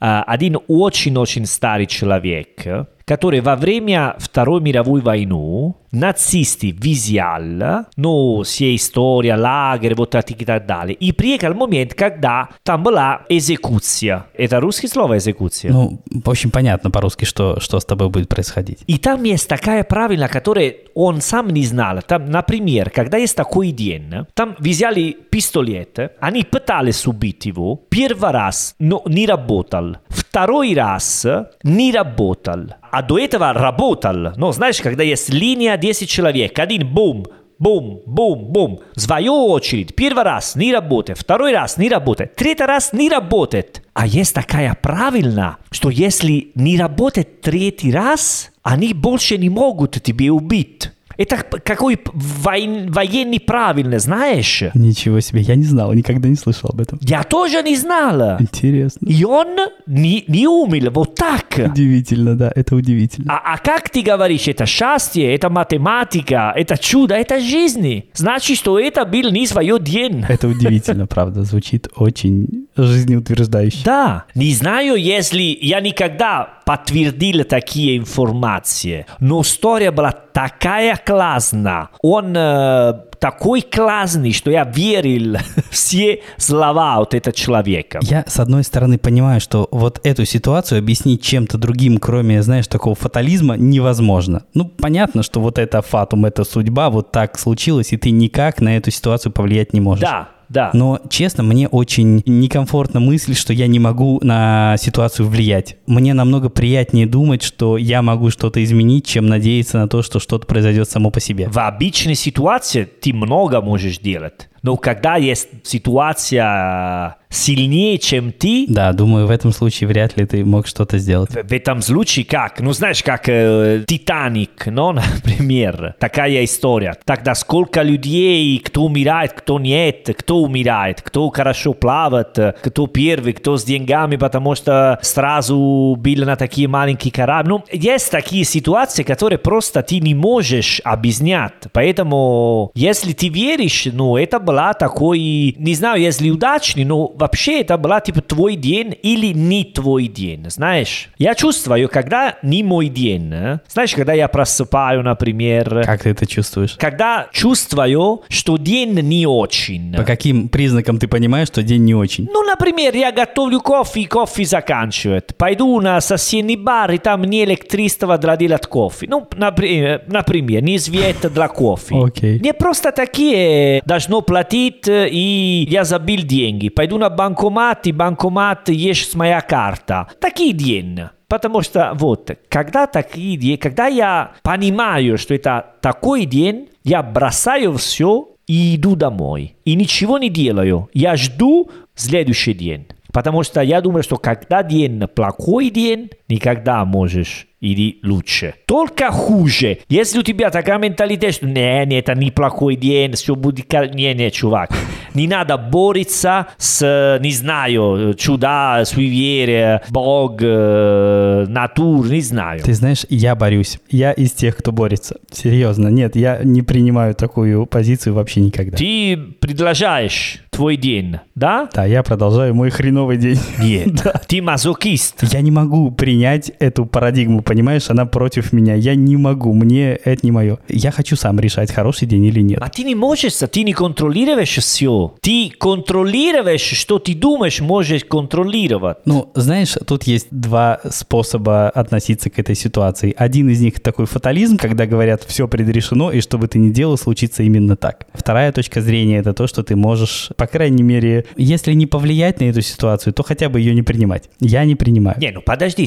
э, 0.00 0.22
один 0.26 0.58
очень-очень 0.68 1.46
старый 1.46 1.86
человек, 1.86 2.86
который 3.06 3.40
во 3.40 3.56
время 3.56 4.16
Второй 4.18 4.60
мировой 4.60 5.00
войны 5.00 5.74
нацисты 5.92 6.74
взяли, 6.78 7.86
ну, 7.96 8.42
все 8.42 8.74
история, 8.74 9.36
лагерь, 9.36 9.94
вот 9.94 10.10
так 10.10 10.30
и 10.30 10.44
так 10.44 10.66
далее. 10.66 10.94
И 10.94 11.12
приехал 11.12 11.54
момент, 11.54 11.94
когда 11.94 12.48
там 12.62 12.82
была 12.82 13.22
экзекуция. 13.28 14.26
Это 14.34 14.60
русское 14.60 14.88
слово 14.88 15.16
экзекуция? 15.18 15.72
Ну, 15.72 16.00
очень 16.24 16.50
понятно 16.50 16.90
по-русски, 16.90 17.24
что, 17.24 17.60
что 17.60 17.80
с 17.80 17.84
тобой 17.84 18.08
будет 18.08 18.28
происходить. 18.28 18.80
И 18.86 18.98
там 18.98 19.22
есть 19.22 19.48
такая 19.48 19.84
правила, 19.84 20.28
которую 20.28 20.74
он 20.94 21.20
сам 21.20 21.50
не 21.50 21.64
знал. 21.64 22.00
Там, 22.06 22.30
например, 22.30 22.90
когда 22.90 23.18
есть 23.18 23.36
такой 23.36 23.70
день, 23.70 24.26
там 24.34 24.56
взяли 24.58 25.16
пистолет, 25.30 25.98
они 26.20 26.42
пытались 26.42 27.06
убить 27.06 27.46
его. 27.46 27.80
Первый 27.88 28.32
раз, 28.32 28.74
но 28.78 29.02
не 29.06 29.26
работал. 29.26 29.96
Второй 30.08 30.74
раз 30.74 31.26
не 31.62 31.92
работал. 31.92 32.66
А 32.96 33.02
до 33.02 33.18
этого 33.18 33.52
работал. 33.52 34.32
Ну, 34.36 34.52
знаешь, 34.52 34.80
когда 34.80 35.02
есть 35.02 35.28
линия 35.28 35.76
10 35.76 36.08
человек, 36.08 36.58
один 36.58 36.88
бум, 36.88 37.26
бум, 37.58 38.00
бум, 38.06 38.46
бум. 38.46 38.80
Свою 38.94 39.48
очередь, 39.48 39.94
первый 39.94 40.24
раз 40.24 40.56
не 40.56 40.72
работает, 40.72 41.18
второй 41.18 41.52
раз 41.52 41.76
не 41.76 41.90
работает, 41.90 42.36
третий 42.36 42.64
раз 42.64 42.94
не 42.94 43.10
работает. 43.10 43.82
А 43.92 44.06
есть 44.06 44.34
такая 44.34 44.74
правильно, 44.80 45.58
что 45.70 45.90
если 45.90 46.52
не 46.54 46.78
работает 46.78 47.42
третий 47.42 47.92
раз, 47.92 48.50
они 48.62 48.94
больше 48.94 49.36
не 49.36 49.50
могут 49.50 50.02
тебя 50.02 50.32
убить. 50.32 50.90
Это 51.16 51.36
какой 51.36 51.98
войн, 52.12 52.90
военный 52.90 53.40
правильно, 53.40 53.98
знаешь? 53.98 54.62
Ничего 54.74 55.20
себе, 55.20 55.40
я 55.40 55.54
не 55.54 55.64
знал, 55.64 55.92
никогда 55.92 56.28
не 56.28 56.36
слышал 56.36 56.70
об 56.72 56.80
этом. 56.80 56.98
Я 57.02 57.22
тоже 57.22 57.62
не 57.62 57.76
знала. 57.76 58.36
Интересно. 58.40 59.06
И 59.06 59.24
он 59.24 59.56
не, 59.86 60.24
не 60.28 60.46
умер 60.46 60.90
вот 60.90 61.14
так. 61.14 61.44
Удивительно, 61.58 62.36
да, 62.36 62.52
это 62.54 62.76
удивительно. 62.76 63.32
А, 63.32 63.54
а 63.54 63.58
как 63.58 63.90
ты 63.90 64.02
говоришь, 64.02 64.48
это 64.48 64.66
счастье, 64.66 65.34
это 65.34 65.48
математика, 65.48 66.52
это 66.54 66.76
чудо, 66.76 67.14
это 67.14 67.40
жизнь. 67.40 68.04
Значит, 68.14 68.58
что 68.58 68.78
это 68.78 69.04
был 69.04 69.30
не 69.30 69.46
свое 69.46 69.78
день. 69.80 70.24
Это 70.28 70.48
удивительно, 70.48 71.06
правда, 71.16 71.42
звучит 71.44 71.88
очень 71.96 72.68
жизнеутверждающе. 72.76 73.78
Да, 73.84 74.24
не 74.34 74.52
знаю, 74.52 74.96
если 74.96 75.56
я 75.60 75.80
никогда 75.80 76.55
подтвердил 76.66 77.44
такие 77.44 77.96
информации, 77.96 79.06
но 79.20 79.42
история 79.42 79.92
была 79.92 80.10
такая 80.10 80.96
классная. 80.96 81.90
Он 82.02 82.34
э, 82.36 82.92
такой 83.20 83.62
классный, 83.62 84.32
что 84.32 84.50
я 84.50 84.64
верил 84.64 85.38
все 85.70 86.22
слова 86.36 86.96
от 86.96 87.14
этого 87.14 87.34
человека. 87.34 88.00
Я, 88.02 88.24
с 88.26 88.40
одной 88.40 88.64
стороны, 88.64 88.98
понимаю, 88.98 89.40
что 89.40 89.68
вот 89.70 90.00
эту 90.02 90.24
ситуацию 90.24 90.80
объяснить 90.80 91.22
чем-то 91.22 91.56
другим, 91.56 91.98
кроме, 91.98 92.42
знаешь, 92.42 92.66
такого 92.66 92.96
фатализма, 92.96 93.56
невозможно. 93.56 94.42
Ну, 94.52 94.64
понятно, 94.64 95.22
что 95.22 95.40
вот 95.40 95.60
это 95.60 95.82
фатум, 95.82 96.26
это 96.26 96.42
судьба, 96.42 96.90
вот 96.90 97.12
так 97.12 97.38
случилось, 97.38 97.92
и 97.92 97.96
ты 97.96 98.10
никак 98.10 98.60
на 98.60 98.76
эту 98.76 98.90
ситуацию 98.90 99.30
повлиять 99.30 99.72
не 99.72 99.80
можешь. 99.80 100.02
Да, 100.02 100.30
да. 100.48 100.70
Но, 100.72 101.00
честно, 101.08 101.42
мне 101.42 101.68
очень 101.68 102.22
некомфортна 102.26 103.00
мысль, 103.00 103.34
что 103.34 103.52
я 103.52 103.66
не 103.66 103.78
могу 103.78 104.20
на 104.22 104.76
ситуацию 104.78 105.28
влиять. 105.28 105.76
Мне 105.86 106.14
намного 106.14 106.48
приятнее 106.48 107.06
думать, 107.06 107.42
что 107.42 107.76
я 107.76 108.02
могу 108.02 108.30
что-то 108.30 108.62
изменить, 108.62 109.06
чем 109.06 109.26
надеяться 109.26 109.78
на 109.78 109.88
то, 109.88 110.02
что 110.02 110.20
что-то 110.20 110.46
произойдет 110.46 110.88
само 110.88 111.10
по 111.10 111.20
себе. 111.20 111.48
В 111.48 111.58
обычной 111.58 112.14
ситуации 112.14 112.84
ты 112.84 113.12
много 113.12 113.60
можешь 113.60 113.98
делать. 113.98 114.48
Но 114.66 114.76
когда 114.76 115.14
есть 115.14 115.46
ситуация 115.62 117.18
сильнее, 117.28 117.98
чем 117.98 118.32
ты... 118.32 118.66
Да, 118.68 118.92
думаю, 118.92 119.26
в 119.26 119.30
этом 119.30 119.52
случае 119.52 119.88
вряд 119.88 120.16
ли 120.16 120.26
ты 120.26 120.44
мог 120.44 120.66
что-то 120.66 120.98
сделать. 120.98 121.30
В, 121.30 121.42
в 121.42 121.52
этом 121.52 121.82
случае 121.82 122.24
как? 122.24 122.60
Ну, 122.60 122.72
знаешь, 122.72 123.02
как 123.02 123.28
э, 123.28 123.84
Титаник, 123.86 124.50
ну, 124.66 124.92
например. 124.92 125.94
Такая 125.98 126.44
история. 126.44 126.96
Тогда 127.04 127.34
сколько 127.34 127.82
людей, 127.82 128.58
кто 128.58 128.84
умирает, 128.84 129.32
кто 129.32 129.58
нет, 129.58 130.08
кто 130.18 130.38
умирает, 130.38 131.02
кто 131.02 131.28
хорошо 131.30 131.72
плавает, 131.72 132.38
кто 132.62 132.86
первый, 132.86 133.32
кто 133.32 133.56
с 133.56 133.64
деньгами, 133.64 134.16
потому 134.16 134.54
что 134.54 134.98
сразу 135.02 135.96
был 135.98 136.24
на 136.24 136.36
такие 136.36 136.68
маленькие 136.68 137.12
корабли. 137.12 137.50
Ну, 137.50 137.64
есть 137.70 138.10
такие 138.10 138.44
ситуации, 138.44 139.02
которые 139.02 139.38
просто 139.38 139.82
ты 139.82 140.00
не 140.00 140.14
можешь 140.14 140.80
объяснять. 140.84 141.52
Поэтому, 141.72 142.70
если 142.74 143.12
ты 143.12 143.28
веришь, 143.28 143.86
ну, 143.92 144.16
это 144.16 144.38
было 144.38 144.55
была 144.56 144.72
такой, 144.72 145.54
не 145.58 145.74
знаю, 145.74 146.00
если 146.00 146.30
удачный, 146.30 146.84
но 146.84 147.12
вообще 147.14 147.60
это 147.60 147.76
была 147.76 148.00
типа 148.00 148.22
твой 148.22 148.56
день 148.56 148.96
или 149.02 149.34
не 149.34 149.64
твой 149.64 150.06
день, 150.06 150.48
знаешь. 150.48 151.10
Я 151.18 151.34
чувствую, 151.34 151.90
когда 151.90 152.38
не 152.42 152.62
мой 152.62 152.88
день, 152.88 153.30
э? 153.34 153.58
знаешь, 153.68 153.94
когда 153.94 154.14
я 154.14 154.28
просыпаю, 154.28 155.02
например. 155.02 155.82
Как 155.84 156.04
ты 156.04 156.10
это 156.10 156.26
чувствуешь? 156.26 156.76
Когда 156.78 157.28
чувствую, 157.32 158.22
что 158.30 158.56
день 158.56 158.94
не 159.00 159.26
очень. 159.26 159.94
По 159.94 160.04
каким 160.04 160.48
признакам 160.48 160.98
ты 160.98 161.06
понимаешь, 161.06 161.48
что 161.48 161.62
день 161.62 161.84
не 161.84 161.94
очень? 161.94 162.26
Ну, 162.32 162.42
например, 162.42 162.96
я 162.96 163.12
готовлю 163.12 163.60
кофе, 163.60 164.00
и 164.00 164.06
кофе 164.06 164.46
заканчивает. 164.46 165.36
Пойду 165.36 165.78
на 165.82 166.00
соседний 166.00 166.56
бар, 166.56 166.92
и 166.92 166.98
там 166.98 167.24
не 167.24 167.44
электричество 167.44 168.16
для 168.16 168.38
делать 168.38 168.66
кофе. 168.66 169.06
Ну, 169.06 169.28
например, 169.36 170.00
например 170.06 170.62
не 170.62 170.78
свет 170.78 171.30
для 171.30 171.48
кофе. 171.48 171.94
Окей. 171.94 172.40
Не 172.40 172.54
просто 172.54 172.90
такие 172.90 173.82
должно 173.84 174.22
платить 174.22 174.45
платить, 174.46 174.84
и 174.88 175.66
я 175.68 175.84
забил 175.84 176.22
деньги. 176.22 176.68
Пойду 176.68 176.98
на 176.98 177.10
банкомат, 177.10 177.86
и 177.86 177.92
банкомат 177.92 178.68
есть 178.68 179.14
моя 179.14 179.40
карта. 179.40 180.08
Такие 180.20 180.52
день. 180.52 181.00
Потому 181.28 181.62
что 181.62 181.92
вот, 181.94 182.30
когда 182.48 182.86
такие 182.86 183.36
день, 183.36 183.58
когда 183.58 183.88
я 183.88 184.32
понимаю, 184.42 185.18
что 185.18 185.34
это 185.34 185.74
такой 185.80 186.24
день, 186.24 186.68
я 186.84 187.02
бросаю 187.02 187.72
все 187.74 188.28
и 188.46 188.76
иду 188.76 188.94
домой. 188.94 189.56
И 189.64 189.74
ничего 189.74 190.18
не 190.18 190.28
делаю. 190.28 190.88
Я 190.94 191.16
жду 191.16 191.68
следующий 191.96 192.54
день. 192.54 192.86
Потому 193.16 193.42
что 193.44 193.62
я 193.62 193.80
думаю, 193.80 194.02
что 194.02 194.18
когда 194.18 194.62
день 194.62 195.00
плохой 195.08 195.70
день, 195.70 196.10
никогда 196.28 196.84
можешь 196.84 197.46
или 197.60 197.98
лучше. 198.02 198.54
Только 198.66 199.10
хуже. 199.10 199.78
Если 199.88 200.18
у 200.18 200.22
тебя 200.22 200.50
такая 200.50 200.78
менталитет, 200.78 201.34
что 201.34 201.46
не, 201.46 201.86
не, 201.86 201.98
это 201.98 202.14
неплохой 202.14 202.76
день, 202.76 203.12
все 203.12 203.34
будет... 203.34 203.72
Не, 203.94 204.12
не, 204.12 204.30
чувак. 204.30 204.70
Не 205.14 205.26
надо 205.26 205.56
бороться 205.56 206.48
с, 206.58 207.18
не 207.22 207.32
знаю, 207.32 208.14
чуда, 208.18 208.82
суеверие, 208.84 209.80
бог, 209.88 210.36
э, 210.42 211.46
натур, 211.48 212.06
не 212.10 212.20
знаю. 212.20 212.60
Ты 212.62 212.74
знаешь, 212.74 213.06
я 213.08 213.34
борюсь. 213.34 213.78
Я 213.88 214.12
из 214.12 214.32
тех, 214.32 214.58
кто 214.58 214.72
борется. 214.72 215.16
Серьезно. 215.32 215.88
Нет, 215.88 216.16
я 216.16 216.40
не 216.44 216.60
принимаю 216.60 217.14
такую 217.14 217.64
позицию 217.64 218.14
вообще 218.14 218.40
никогда. 218.40 218.76
Ты 218.76 219.16
предложаешь 219.40 220.42
твой 220.56 220.76
день, 220.76 221.18
да? 221.34 221.68
Да, 221.74 221.84
я 221.84 222.02
продолжаю 222.02 222.54
мой 222.54 222.70
хреновый 222.70 223.18
день. 223.18 223.38
Нет, 223.58 223.94
да. 224.04 224.14
ты 224.26 224.40
мазокист. 224.40 225.22
Я 225.30 225.42
не 225.42 225.50
могу 225.50 225.90
принять 225.90 226.50
эту 226.58 226.86
парадигму, 226.86 227.42
понимаешь? 227.42 227.90
Она 227.90 228.06
против 228.06 228.54
меня. 228.54 228.74
Я 228.74 228.94
не 228.94 229.18
могу, 229.18 229.52
мне 229.52 229.92
это 229.92 230.24
не 230.24 230.30
мое. 230.30 230.58
Я 230.68 230.90
хочу 230.92 231.14
сам 231.14 231.38
решать, 231.38 231.70
хороший 231.70 232.08
день 232.08 232.24
или 232.24 232.40
нет. 232.40 232.60
А 232.62 232.70
ты 232.70 232.84
не 232.84 232.94
можешь, 232.94 233.34
ты 233.34 233.64
не 233.64 233.74
контролируешь 233.74 234.56
все. 234.56 235.14
Ты 235.20 235.50
контролируешь, 235.50 236.62
что 236.62 236.98
ты 236.98 237.14
думаешь, 237.14 237.60
можешь 237.60 238.04
контролировать. 238.06 238.98
Ну, 239.04 239.30
знаешь, 239.34 239.76
тут 239.86 240.04
есть 240.04 240.28
два 240.30 240.80
способа 240.90 241.68
относиться 241.68 242.30
к 242.30 242.38
этой 242.38 242.54
ситуации. 242.54 243.14
Один 243.16 243.50
из 243.50 243.60
них 243.60 243.80
такой 243.80 244.06
фатализм, 244.06 244.56
когда 244.56 244.86
говорят, 244.86 245.22
все 245.24 245.48
предрешено, 245.48 246.10
и 246.12 246.22
что 246.22 246.38
бы 246.38 246.48
ты 246.48 246.58
ни 246.58 246.70
делал, 246.70 246.96
случится 246.96 247.42
именно 247.42 247.76
так. 247.76 248.06
Вторая 248.14 248.52
точка 248.52 248.80
зрения— 248.80 249.18
это 249.18 249.34
то, 249.34 249.46
что 249.46 249.62
ты 249.62 249.76
можешь, 249.76 250.30
по 250.36 250.45
крайней 250.46 250.82
мере, 250.82 251.24
если 251.36 251.72
не 251.72 251.86
повлиять 251.86 252.40
на 252.40 252.44
эту 252.44 252.62
ситуацию, 252.62 253.12
то 253.12 253.22
хотя 253.22 253.48
бы 253.48 253.60
ее 253.60 253.74
не 253.74 253.82
принимать. 253.82 254.28
Я 254.40 254.64
не 254.64 254.74
принимаю. 254.74 255.18
Не, 255.18 255.30
ну 255.30 255.42
подожди, 255.42 255.86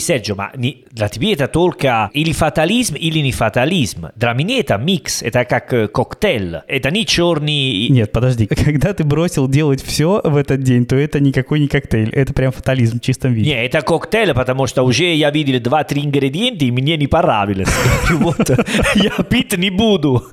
не, 0.56 0.86
для 0.92 1.08
тебя 1.10 1.34
это 1.34 1.48
только 1.48 2.10
или 2.14 2.32
фатализм, 2.32 2.96
или 2.96 3.20
не 3.20 3.32
фатализм. 3.32 4.08
Для 4.16 4.34
меня 4.34 4.60
это 4.60 4.78
микс, 4.78 5.22
это 5.22 5.46
как 5.46 5.74
э, 5.74 5.88
коктейль. 5.88 6.62
Это 6.68 6.92
не 6.92 7.06
черный... 7.06 7.88
Нет, 7.90 8.12
подожди. 8.12 8.46
Когда 8.66 8.94
ты 8.94 9.04
бросил 9.04 9.48
делать 9.48 9.84
все 9.84 10.22
в 10.24 10.36
этот 10.36 10.62
день, 10.64 10.86
то 10.86 10.96
это 10.96 11.20
никакой 11.20 11.60
не 11.60 11.68
коктейль. 11.68 12.10
Это 12.10 12.34
прям 12.34 12.52
фатализм 12.52 13.00
в 13.00 13.02
чистом 13.02 13.34
виде. 13.34 13.50
Не, 13.52 13.66
это 13.66 13.82
коктейль, 13.82 14.34
потому 14.34 14.68
что 14.68 14.84
уже 14.84 15.14
я 15.14 15.32
видел 15.32 15.60
два-три 15.60 16.04
ингредиента, 16.04 16.66
и 16.66 16.72
мне 16.72 16.98
не 16.98 17.08
понравилось. 17.08 17.70
Вот, 18.10 18.50
я 18.96 19.12
пить 19.24 19.58
не 19.58 19.70
буду. 19.70 20.24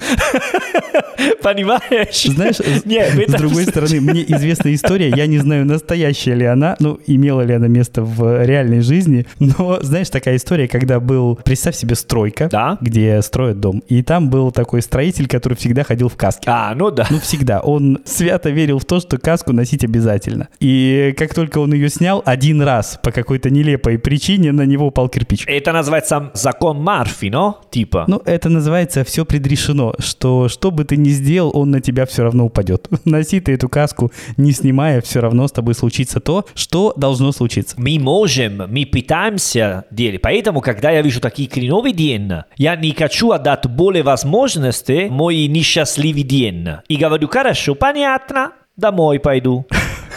Понимаешь? 1.42 2.22
Знаешь, 2.22 2.56
с 2.56 3.32
другой 3.32 3.64
стороны, 3.64 4.00
мне 4.16 4.24
известна 4.36 4.74
история, 4.74 5.12
я 5.14 5.26
не 5.26 5.38
знаю, 5.38 5.66
настоящая 5.66 6.34
ли 6.34 6.46
она, 6.46 6.76
ну, 6.80 6.98
имела 7.06 7.42
ли 7.42 7.52
она 7.52 7.68
место 7.68 8.02
в 8.02 8.44
реальной 8.44 8.80
жизни, 8.80 9.26
но, 9.38 9.78
знаешь, 9.82 10.08
такая 10.08 10.36
история, 10.36 10.68
когда 10.68 11.00
был, 11.00 11.38
представь 11.44 11.76
себе, 11.76 11.94
стройка, 11.94 12.48
да? 12.50 12.78
где 12.80 13.20
строят 13.20 13.60
дом, 13.60 13.82
и 13.88 14.02
там 14.02 14.30
был 14.30 14.50
такой 14.52 14.80
строитель, 14.80 15.28
который 15.28 15.54
всегда 15.54 15.84
ходил 15.84 16.08
в 16.08 16.16
каске. 16.16 16.44
А, 16.46 16.74
ну 16.74 16.90
да. 16.90 17.06
Ну, 17.10 17.18
всегда. 17.20 17.60
Он 17.60 17.98
свято 18.04 18.50
верил 18.50 18.78
в 18.78 18.84
то, 18.84 19.00
что 19.00 19.18
каску 19.18 19.52
носить 19.52 19.84
обязательно. 19.84 20.48
И 20.60 21.14
как 21.18 21.34
только 21.34 21.58
он 21.58 21.74
ее 21.74 21.88
снял, 21.90 22.22
один 22.24 22.62
раз 22.62 22.98
по 23.02 23.10
какой-то 23.10 23.50
нелепой 23.50 23.98
причине 23.98 24.52
на 24.52 24.62
него 24.62 24.86
упал 24.86 25.08
кирпич. 25.08 25.44
Это 25.46 25.72
называется 25.72 26.30
закон 26.34 26.82
Марфи, 26.82 27.26
но? 27.26 27.60
Типа. 27.70 28.04
Ну, 28.08 28.22
это 28.24 28.48
называется 28.48 29.04
все 29.04 29.24
предрешено, 29.24 29.94
что 29.98 30.48
что 30.48 30.70
бы 30.70 30.84
ты 30.84 30.96
ни 30.96 31.10
сделал, 31.10 31.50
он 31.54 31.70
на 31.70 31.80
тебя 31.80 32.06
все 32.06 32.22
равно 32.22 32.46
упадет. 32.46 32.88
Носи 33.04 33.40
ты 33.40 33.52
эту 33.52 33.68
каску, 33.68 34.05
не 34.36 34.52
снимая, 34.52 35.00
все 35.00 35.20
равно 35.20 35.48
с 35.48 35.52
тобой 35.52 35.74
случится 35.74 36.20
то, 36.20 36.46
что 36.54 36.92
должно 36.96 37.32
случиться. 37.32 37.76
Мы 37.78 37.98
можем, 37.98 38.62
мы 38.68 38.86
пытаемся 38.86 39.84
делать. 39.90 40.20
Поэтому, 40.22 40.60
когда 40.60 40.90
я 40.90 41.02
вижу 41.02 41.20
такие 41.20 41.48
хреновые 41.48 41.92
день, 41.92 42.30
я 42.56 42.76
не 42.76 42.92
хочу 42.92 43.30
отдать 43.30 43.66
более 43.66 44.02
возможности 44.02 45.08
мой 45.10 45.46
несчастливый 45.46 46.22
день. 46.22 46.66
И 46.88 46.96
говорю, 46.96 47.28
хорошо, 47.28 47.74
понятно, 47.74 48.52
домой 48.76 49.18
пойду. 49.18 49.66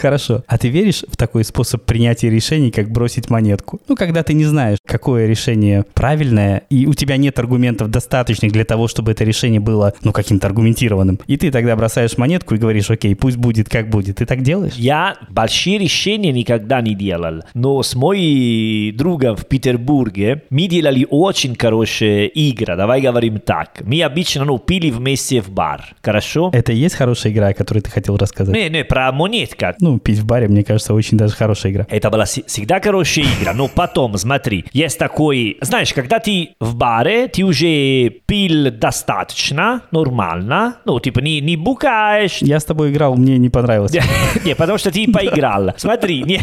Хорошо. 0.00 0.44
А 0.46 0.56
ты 0.56 0.68
веришь 0.68 1.04
в 1.06 1.16
такой 1.16 1.44
способ 1.44 1.84
принятия 1.84 2.30
решений, 2.30 2.70
как 2.70 2.90
бросить 2.90 3.28
монетку? 3.28 3.80
Ну, 3.86 3.96
когда 3.96 4.22
ты 4.22 4.32
не 4.32 4.44
знаешь, 4.44 4.78
какое 4.86 5.26
решение 5.26 5.84
правильное, 5.92 6.62
и 6.70 6.86
у 6.86 6.94
тебя 6.94 7.18
нет 7.18 7.38
аргументов 7.38 7.90
достаточных 7.90 8.52
для 8.52 8.64
того, 8.64 8.88
чтобы 8.88 9.12
это 9.12 9.24
решение 9.24 9.60
было, 9.60 9.92
ну, 10.02 10.12
каким-то 10.12 10.46
аргументированным. 10.46 11.20
И 11.26 11.36
ты 11.36 11.50
тогда 11.50 11.76
бросаешь 11.76 12.16
монетку 12.16 12.54
и 12.54 12.58
говоришь, 12.58 12.90
окей, 12.90 13.14
пусть 13.14 13.36
будет 13.36 13.68
как 13.68 13.90
будет. 13.90 14.16
Ты 14.16 14.26
так 14.26 14.42
делаешь? 14.42 14.74
Я 14.76 15.16
большие 15.28 15.78
решения 15.78 16.32
никогда 16.32 16.80
не 16.80 16.94
делал, 16.94 17.42
но 17.52 17.82
с 17.82 17.94
моим 17.94 18.96
другом 18.96 19.36
в 19.36 19.46
Петербурге 19.46 20.44
мы 20.48 20.66
делали 20.66 21.06
очень 21.10 21.56
хорошие 21.56 22.28
игры, 22.28 22.76
давай 22.76 23.02
говорим 23.02 23.38
так. 23.38 23.82
Мы 23.82 24.02
обычно 24.02 24.44
ну, 24.44 24.58
пили 24.58 24.90
вместе 24.90 25.42
в 25.42 25.50
бар, 25.50 25.94
хорошо? 26.02 26.50
Это 26.54 26.72
и 26.72 26.76
есть 26.76 26.94
хорошая 26.94 27.32
игра, 27.32 27.48
о 27.48 27.54
которой 27.54 27.80
ты 27.80 27.90
хотел 27.90 28.16
рассказать? 28.16 28.54
Не, 28.54 28.70
не, 28.70 28.84
про 28.84 29.12
монетка. 29.12 29.76
Ну, 29.80 29.89
пить 29.98 30.18
в 30.18 30.26
баре, 30.26 30.48
мне 30.48 30.64
кажется, 30.64 30.94
очень 30.94 31.16
даже 31.18 31.34
хорошая 31.34 31.72
игра. 31.72 31.86
Это 31.90 32.10
была 32.10 32.24
всегда 32.24 32.80
хорошая 32.80 33.24
игра, 33.40 33.52
но 33.52 33.68
потом, 33.68 34.16
смотри, 34.16 34.64
есть 34.72 34.98
такой... 34.98 35.58
Знаешь, 35.60 35.92
когда 35.92 36.18
ты 36.18 36.50
в 36.60 36.74
баре, 36.76 37.28
ты 37.28 37.42
уже 37.44 38.10
пил 38.26 38.70
достаточно, 38.70 39.82
нормально, 39.90 40.76
ну, 40.84 41.00
типа 41.00 41.20
не, 41.20 41.40
не 41.40 41.56
букаешь, 41.56 42.38
Я 42.40 42.60
с 42.60 42.64
тобой 42.64 42.90
играл, 42.90 43.16
мне 43.16 43.38
не 43.38 43.48
понравилось. 43.48 43.92
не, 44.44 44.54
потому 44.54 44.78
что 44.78 44.90
ты 44.90 45.10
поиграл. 45.10 45.72
Смотри, 45.76 46.22
не, 46.22 46.40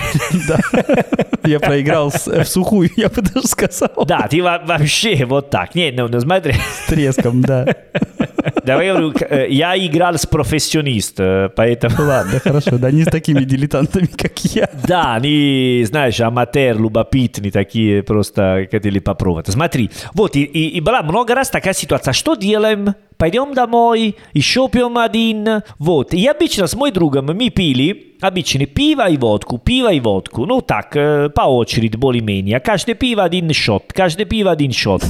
Я 1.45 1.59
проиграл 1.59 2.09
в 2.09 2.45
сухую, 2.45 2.89
я 2.97 3.09
бы 3.09 3.21
даже 3.21 3.47
сказал. 3.47 4.05
да, 4.05 4.27
ты 4.29 4.41
во- 4.41 4.59
вообще 4.59 5.25
вот 5.25 5.49
так. 5.49 5.75
Не, 5.75 5.91
ну, 5.91 6.07
ну 6.07 6.19
смотри, 6.19 6.53
С 6.53 6.87
треском, 6.87 7.41
да. 7.41 7.65
давай 8.63 8.87
я 9.49 9.75
э, 9.75 9.85
играл 9.85 10.17
с 10.17 10.25
профессионистом, 10.25 11.51
поэтому... 11.55 11.95
Ладно, 11.99 12.39
хорошо, 12.39 12.77
да, 12.77 12.91
не 12.91 13.03
с 13.03 13.07
такими 13.37 13.49
дилетантами, 13.49 14.05
как 14.05 14.39
я. 14.45 14.69
Да, 14.87 15.15
они, 15.15 15.83
знаешь, 15.85 16.19
аматер, 16.19 16.79
любопытные 16.79 17.51
такие, 17.51 18.03
просто 18.03 18.67
хотели 18.71 18.99
попробовать. 18.99 19.47
Смотри, 19.47 19.91
вот, 20.13 20.35
и, 20.35 20.43
и, 20.43 20.77
и 20.77 20.81
была 20.81 21.01
много 21.03 21.35
раз 21.35 21.49
такая 21.49 21.73
ситуация. 21.73 22.13
Что 22.13 22.35
делаем? 22.35 22.95
Пойдем 23.17 23.53
домой, 23.53 24.15
еще 24.33 24.69
пьем 24.69 24.97
один. 24.97 25.63
Вот, 25.79 26.13
и 26.13 26.25
обычно 26.27 26.67
с 26.67 26.75
моим 26.75 26.93
другом 26.93 27.25
мы 27.25 27.49
пили 27.49 28.07
обычно 28.21 28.65
пиво 28.65 29.09
и 29.09 29.17
водку, 29.17 29.57
пиво 29.57 29.91
и 29.91 29.99
водку. 29.99 30.45
Ну 30.45 30.61
так, 30.61 30.95
э, 30.95 31.29
по 31.29 31.41
очереди, 31.41 31.97
более-менее. 31.97 32.59
Каждое 32.59 32.95
пиво 32.95 33.23
один 33.23 33.51
шот, 33.53 33.93
каждое 33.93 34.25
пиво 34.25 34.51
один 34.51 34.71
шот. 34.71 35.03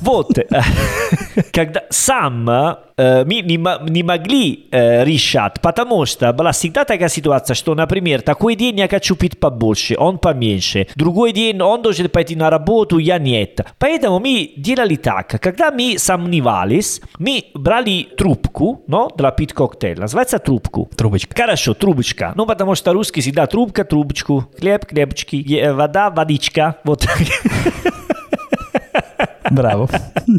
Вот, 0.00 0.30
когда 1.52 1.82
сам 1.90 2.48
э, 2.48 3.24
мы 3.24 3.40
не, 3.40 3.90
не 3.90 4.02
могли 4.02 4.66
э, 4.70 5.04
решать, 5.04 5.60
потому 5.60 6.06
что 6.06 6.32
была 6.32 6.52
всегда 6.52 6.84
такая 6.84 7.08
ситуация, 7.08 7.54
что, 7.54 7.74
например, 7.74 8.22
такой 8.22 8.56
день 8.56 8.78
я 8.78 8.88
хочу 8.88 9.16
пить 9.16 9.38
побольше, 9.38 9.96
он 9.98 10.18
поменьше, 10.18 10.86
другой 10.94 11.32
день 11.32 11.60
он 11.60 11.82
должен 11.82 12.08
пойти 12.08 12.36
на 12.36 12.50
работу, 12.50 12.98
я 12.98 13.18
нет. 13.18 13.60
Поэтому 13.78 14.20
мы 14.20 14.52
делали 14.56 14.96
так, 14.96 15.40
когда 15.40 15.70
мы 15.70 15.96
сомневались, 15.98 17.00
мы 17.18 17.44
брали 17.54 18.08
трубку, 18.16 18.82
но, 18.86 19.10
для 19.16 19.30
пить 19.30 19.52
коктейль, 19.52 19.98
называется 19.98 20.38
трубку. 20.38 20.90
Трубочка. 20.96 21.34
Хорошо, 21.36 21.74
трубочка. 21.74 22.32
Ну, 22.36 22.46
потому 22.46 22.74
что 22.74 22.92
русский 22.92 23.20
всегда 23.20 23.46
трубка, 23.46 23.84
трубочку, 23.84 24.46
хлеб, 24.58 24.88
хлебочки, 24.88 25.70
вода, 25.72 26.10
водичка. 26.10 26.76
Вот 26.84 27.00
так. 27.00 27.18
Браво. 29.50 29.88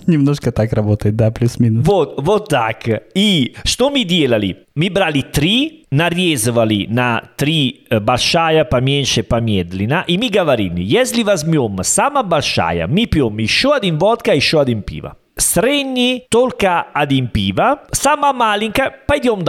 Немножко 0.08 0.54
так 0.54 0.71
работает, 0.71 1.17
да, 1.17 1.32
плюс-минус. 1.32 1.86
Вот, 1.86 2.15
вот 2.21 2.47
так. 2.47 2.78
И 3.13 3.56
что 3.65 3.89
мы 3.89 4.06
делали? 4.06 4.60
Мы 4.74 4.89
брали 4.89 5.21
три, 5.21 5.86
нарезывали 5.91 6.88
на 6.89 7.21
три 7.36 7.88
большая, 7.89 8.63
поменьше, 8.63 9.24
помедленно, 9.24 10.06
и 10.08 10.17
мы 10.17 10.30
говорили, 10.30 10.82
если 10.82 11.24
возьмем 11.24 11.78
самая 11.84 12.24
большая, 12.24 12.88
мы 12.88 13.06
пьем 13.06 13.38
еще 13.38 13.76
один 13.76 13.97
водка, 13.97 14.34
еще 14.34 14.62
один 14.62 14.82
пиво. 14.82 15.17
Средний 15.36 16.28
только 16.30 16.82
один 16.94 17.28
пиво, 17.28 17.84
самая 17.91 18.34
маленькая, 18.34 18.96
пойдем 19.08 19.44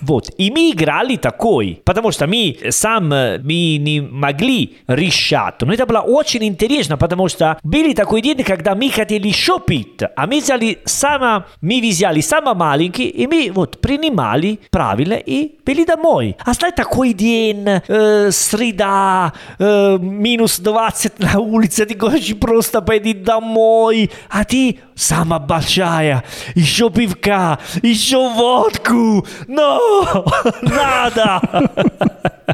домой. 0.00 0.10
Вот, 0.10 0.30
и 0.38 0.50
мы 0.50 0.70
играли 0.70 1.16
такой, 1.16 1.80
потому 1.84 2.12
что 2.12 2.26
мы 2.26 2.56
сам 2.70 3.12
э, 3.12 3.38
мы 3.38 3.76
не 3.78 4.00
могли 4.00 4.76
решать. 4.86 5.60
Но 5.60 5.72
это 5.72 5.86
было 5.86 6.00
очень 6.00 6.44
интересно, 6.44 6.96
потому 6.96 7.28
что 7.28 7.58
были 7.62 7.94
такой 7.94 8.22
день, 8.22 8.42
когда 8.42 8.74
мы 8.74 8.90
хотели 8.90 9.28
еще 9.28 9.60
пить, 9.60 10.02
а 10.16 10.26
мы 10.26 10.40
взяли 10.40 10.78
сама, 10.84 11.46
мы 11.60 11.80
взяли 11.80 12.20
самый 12.20 12.54
маленький, 12.54 13.08
и 13.08 13.26
мы 13.26 13.50
вот 13.52 13.80
принимали 13.80 14.58
правильно 14.70 15.14
и 15.14 15.48
пили 15.64 15.84
домой. 15.84 16.36
А 16.44 16.52
знаете, 16.52 16.76
такой 16.76 17.12
день, 17.12 17.64
э, 17.66 18.30
среда, 18.32 19.32
э, 19.58 19.98
минус 20.00 20.58
20 20.60 21.18
на 21.20 21.38
улице, 21.40 21.86
ты 21.86 21.98
хочешь 21.98 22.36
просто 22.38 22.80
пойти 22.80 23.14
домой, 23.14 24.10
а 24.28 24.44
ты 24.44 24.78
самая 25.00 25.40
большая, 25.40 26.24
еще 26.54 26.90
пивка, 26.90 27.58
еще 27.82 28.16
водку, 28.16 29.26
но 29.48 30.24
надо. 30.62 31.40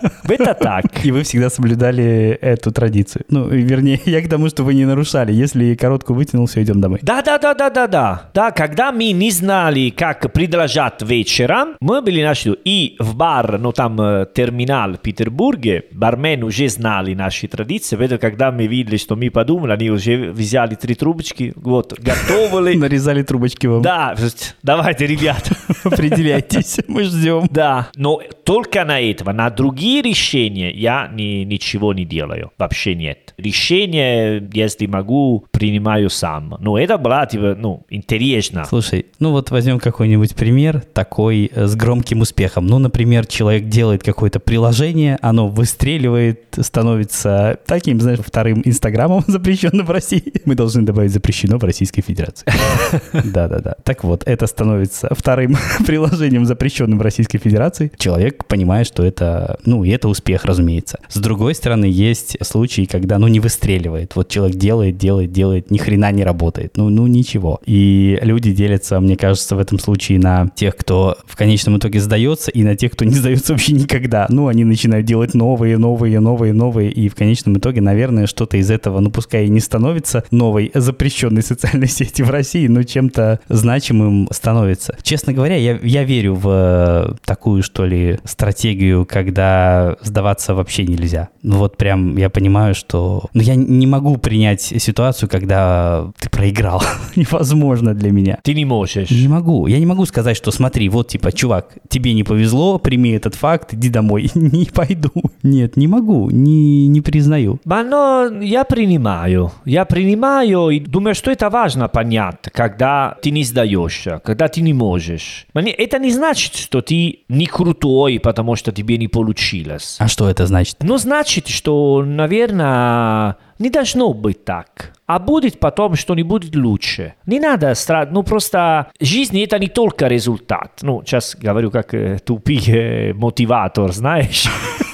Это 0.29 0.55
так. 0.55 0.85
И 1.05 1.11
вы 1.11 1.23
всегда 1.23 1.51
соблюдали 1.51 2.39
эту 2.41 2.73
традицию. 2.73 3.25
Ну, 3.29 3.49
вернее, 3.49 4.01
я 4.07 4.23
к 4.23 4.29
тому, 4.29 4.49
что 4.49 4.65
вы 4.65 4.75
не 4.75 4.85
нарушали. 4.85 5.33
Если 5.33 5.75
короткую 5.75 6.17
вытянул, 6.17 6.47
все, 6.47 6.63
идем 6.63 6.81
домой. 6.81 6.99
Да, 7.03 7.23
да, 7.23 7.39
да, 7.39 7.55
да, 7.55 7.71
да, 7.71 7.87
да. 7.87 8.31
Да, 8.35 8.51
когда 8.51 8.93
мы 8.93 9.13
не 9.13 9.31
знали, 9.31 9.91
как 9.91 10.33
предложить 10.33 11.03
вечером, 11.03 11.77
мы 11.81 12.03
были 12.03 12.23
наши 12.23 12.57
и 12.65 12.97
в 12.99 13.15
бар, 13.17 13.59
ну 13.59 13.73
там 13.73 14.01
э, 14.01 14.27
терминал 14.35 14.95
в 14.95 14.99
Петербурге, 14.99 15.85
бармен 15.93 16.43
уже 16.45 16.69
знали 16.69 17.15
наши 17.15 17.49
традиции, 17.49 17.97
поэтому 17.97 18.21
когда 18.21 18.53
мы 18.53 18.67
видели, 18.67 18.97
что 18.97 19.17
мы 19.17 19.31
подумали, 19.31 19.73
они 19.73 19.91
уже 19.91 20.31
взяли 20.33 20.75
три 20.75 20.95
трубочки, 20.95 21.53
вот, 21.57 21.99
готовили. 22.45 22.77
Нарезали 22.77 23.23
трубочки 23.23 23.67
вам. 23.67 23.83
Да, 23.83 24.17
давайте, 24.63 25.07
ребята. 25.07 25.57
Определяйтесь, 25.85 26.79
мы 26.89 27.05
ждем. 27.05 27.47
Да, 27.51 27.89
но 27.97 28.21
только 28.45 28.85
на 28.85 29.01
этого, 29.01 29.33
на 29.33 29.51
другие 29.51 30.03
решения 30.03 30.71
я 30.71 31.11
ни- 31.13 31.45
ничего 31.45 31.93
не 31.95 32.05
делаю, 32.05 32.53
вообще 32.59 32.95
нет. 32.95 33.35
Решение, 33.37 34.49
если 34.53 34.87
могу, 34.87 35.47
принимаю 35.57 36.11
сам. 36.11 36.55
Но 36.61 36.79
это 36.79 36.99
было, 36.99 37.27
типа, 37.27 37.57
ну, 37.59 37.87
интересно. 37.89 38.67
Слушай, 38.69 39.07
ну 39.21 39.31
вот 39.31 39.51
возьмем 39.51 39.79
какой-нибудь 39.79 40.35
пример 40.35 40.83
такой 40.93 41.51
э, 41.51 41.67
с 41.67 41.75
громким 41.75 42.21
успехом. 42.21 42.67
Ну, 42.67 42.79
например, 42.79 43.27
человек 43.27 43.69
делает 43.69 44.03
какое-то 44.03 44.39
приложение, 44.39 45.19
оно 45.23 45.49
выстреливает, 45.49 46.59
становится 46.61 47.59
таким, 47.65 48.03
знаешь, 48.03 48.19
вторым 48.19 48.61
инстаграмом, 48.67 49.25
запрещенным 49.29 49.87
в 49.87 49.91
России. 49.91 50.31
Мы 50.45 50.57
должны 50.57 50.83
добавить 50.83 51.13
запрещено 51.13 51.57
в 51.57 51.65
Российской 51.65 52.03
Федерации. 52.03 52.47
Да-да-да. 53.25 53.77
Так 53.83 54.05
вот, 54.05 54.25
это 54.27 54.47
становится 54.47 55.09
вторым 55.13 55.57
приложением, 55.87 56.45
запрещенным 56.45 56.99
в 56.99 57.03
Российской 57.03 57.39
Федерации. 57.39 57.91
Человек 57.97 58.45
понимает, 58.45 58.87
что 58.87 59.03
это, 59.03 59.59
ну, 59.65 59.85
и 59.85 59.89
это 59.89 60.09
успех, 60.09 60.45
разумеется. 60.45 60.99
С 61.09 61.17
другой 61.17 61.55
стороны, 61.55 61.87
есть 61.87 62.37
случаи, 62.45 62.85
когда, 62.85 63.19
ну, 63.19 63.27
не 63.29 63.41
выстреливает. 63.41 64.17
Вот 64.17 64.29
человек 64.29 64.57
делает, 64.57 64.99
делает, 64.99 65.33
делает, 65.33 65.46
ни 65.55 65.79
хрена 65.79 66.13
не 66.13 66.25
работает. 66.25 66.77
Ну, 66.77 66.89
ну, 66.89 67.07
ничего. 67.07 67.61
И 67.67 68.19
люди 68.23 68.53
делятся, 68.53 69.01
мне 69.01 69.17
кажется, 69.17 69.57
в 69.57 69.59
этом 69.59 69.79
случае 69.79 70.19
на 70.19 70.49
тех, 70.55 70.77
кто 70.77 71.17
в 71.27 71.37
конечном 71.37 71.79
итоге 71.79 72.01
сдается, 72.01 72.51
и 72.51 72.63
на 72.63 72.77
тех, 72.77 72.93
кто 72.93 73.05
не 73.07 73.15
сдается 73.15 73.53
вообще 73.53 73.73
никогда. 73.73 74.27
Ну, 74.29 74.49
они 74.49 74.65
начинают 74.65 75.07
делать 75.07 75.35
новые, 75.35 75.79
новые, 75.79 76.21
новые, 76.21 76.53
новые, 76.53 76.91
и 76.91 77.09
в 77.09 77.15
конечном 77.15 77.59
итоге, 77.59 77.81
наверное, 77.81 78.27
что-то 78.27 78.57
из 78.57 78.71
этого, 78.71 79.01
ну, 79.01 79.11
пускай 79.11 79.47
и 79.47 79.49
не 79.49 79.61
становится 79.61 80.25
новой 80.31 80.71
запрещенной 80.75 81.43
социальной 81.43 81.89
сети 81.89 82.23
в 82.23 82.31
России, 82.31 82.67
но 82.67 82.83
чем-то 82.83 83.41
значимым 83.49 84.29
становится. 84.31 84.97
Честно 85.03 85.33
говоря, 85.33 85.57
я, 85.57 85.79
я 85.83 86.05
верю 86.05 86.35
в 86.35 86.49
э, 86.49 87.15
такую, 87.25 87.63
что 87.63 87.85
ли, 87.85 88.19
стратегию, 88.25 89.07
когда 89.07 89.97
сдаваться 90.03 90.55
вообще 90.55 90.85
нельзя. 90.85 91.29
Ну, 91.43 91.59
вот 91.59 91.77
прям 91.77 92.17
я 92.17 92.31
понимаю, 92.31 92.75
что... 92.75 93.25
Ну, 93.35 93.43
я 93.43 93.55
не 93.55 93.87
могу 93.87 94.17
принять 94.17 94.63
ситуацию, 94.63 95.29
когда 95.37 96.11
ты 96.19 96.31
проиграл. 96.31 96.83
Невозможно 97.17 97.93
для 97.95 98.11
меня. 98.11 98.39
Ты 98.43 98.55
не 98.55 98.65
можешь. 98.65 99.11
Не 99.11 99.29
могу. 99.29 99.67
Я 99.67 99.79
не 99.79 99.85
могу 99.85 100.07
сказать, 100.07 100.37
что 100.37 100.51
смотри, 100.51 100.89
вот 100.89 101.09
типа, 101.09 101.31
чувак, 101.31 101.77
тебе 101.89 102.15
не 102.15 102.25
повезло, 102.25 102.79
прими 102.79 103.11
этот 103.11 103.35
факт, 103.35 103.75
иди 103.75 103.91
домой. 103.91 104.31
Не 104.35 104.67
пойду. 104.67 105.11
Нет, 105.43 105.77
не 105.77 105.87
могу, 105.87 106.31
не, 106.31 106.87
не 106.89 107.01
признаю. 107.01 107.61
No, 107.65 108.45
я 108.45 108.65
принимаю. 108.65 109.53
Я 109.65 109.85
принимаю 109.85 110.71
и 110.71 110.81
думаю, 110.81 111.15
что 111.15 111.31
это 111.31 111.51
важно 111.51 111.89
понять, 111.89 112.37
когда 112.53 113.17
ты 113.23 113.31
не 113.31 113.45
сдаешься, 113.45 114.21
когда 114.25 114.49
ты 114.49 114.63
не 114.63 114.73
можешь. 114.73 115.47
Но 115.55 115.61
это 115.61 115.99
не 115.99 116.11
значит, 116.11 116.57
что 116.57 116.81
ты 116.81 117.21
не 117.29 117.47
крутой, 117.47 118.19
потому 118.21 118.57
что 118.57 118.73
тебе 118.73 118.97
не 118.97 119.09
получилось. 119.09 119.97
А 119.99 120.09
что 120.09 120.29
это 120.29 120.47
значит? 120.47 120.77
Ну, 120.81 120.97
значит, 120.99 121.49
что, 121.49 122.03
наверное, 122.05 123.37
не 123.59 123.71
должно 123.71 124.13
быть 124.13 124.45
так. 124.45 124.93
А 125.07 125.19
будет 125.19 125.61
потом 125.61 125.95
что-нибудь 125.95 126.55
лучше. 126.55 127.15
Не 127.27 127.41
надо 127.41 127.75
страдать. 127.75 128.13
Ну, 128.13 128.23
просто 128.23 128.91
жизнь 129.01 129.41
это 129.41 129.59
не 129.59 129.69
только 129.69 130.09
результат. 130.09 130.81
Ну, 130.83 131.03
сейчас 131.05 131.37
говорю 131.37 131.71
как 131.71 131.95
э, 131.95 132.19
тупый 132.19 132.63
э, 132.67 133.13
мотиватор, 133.15 133.93
знаешь. 133.93 134.47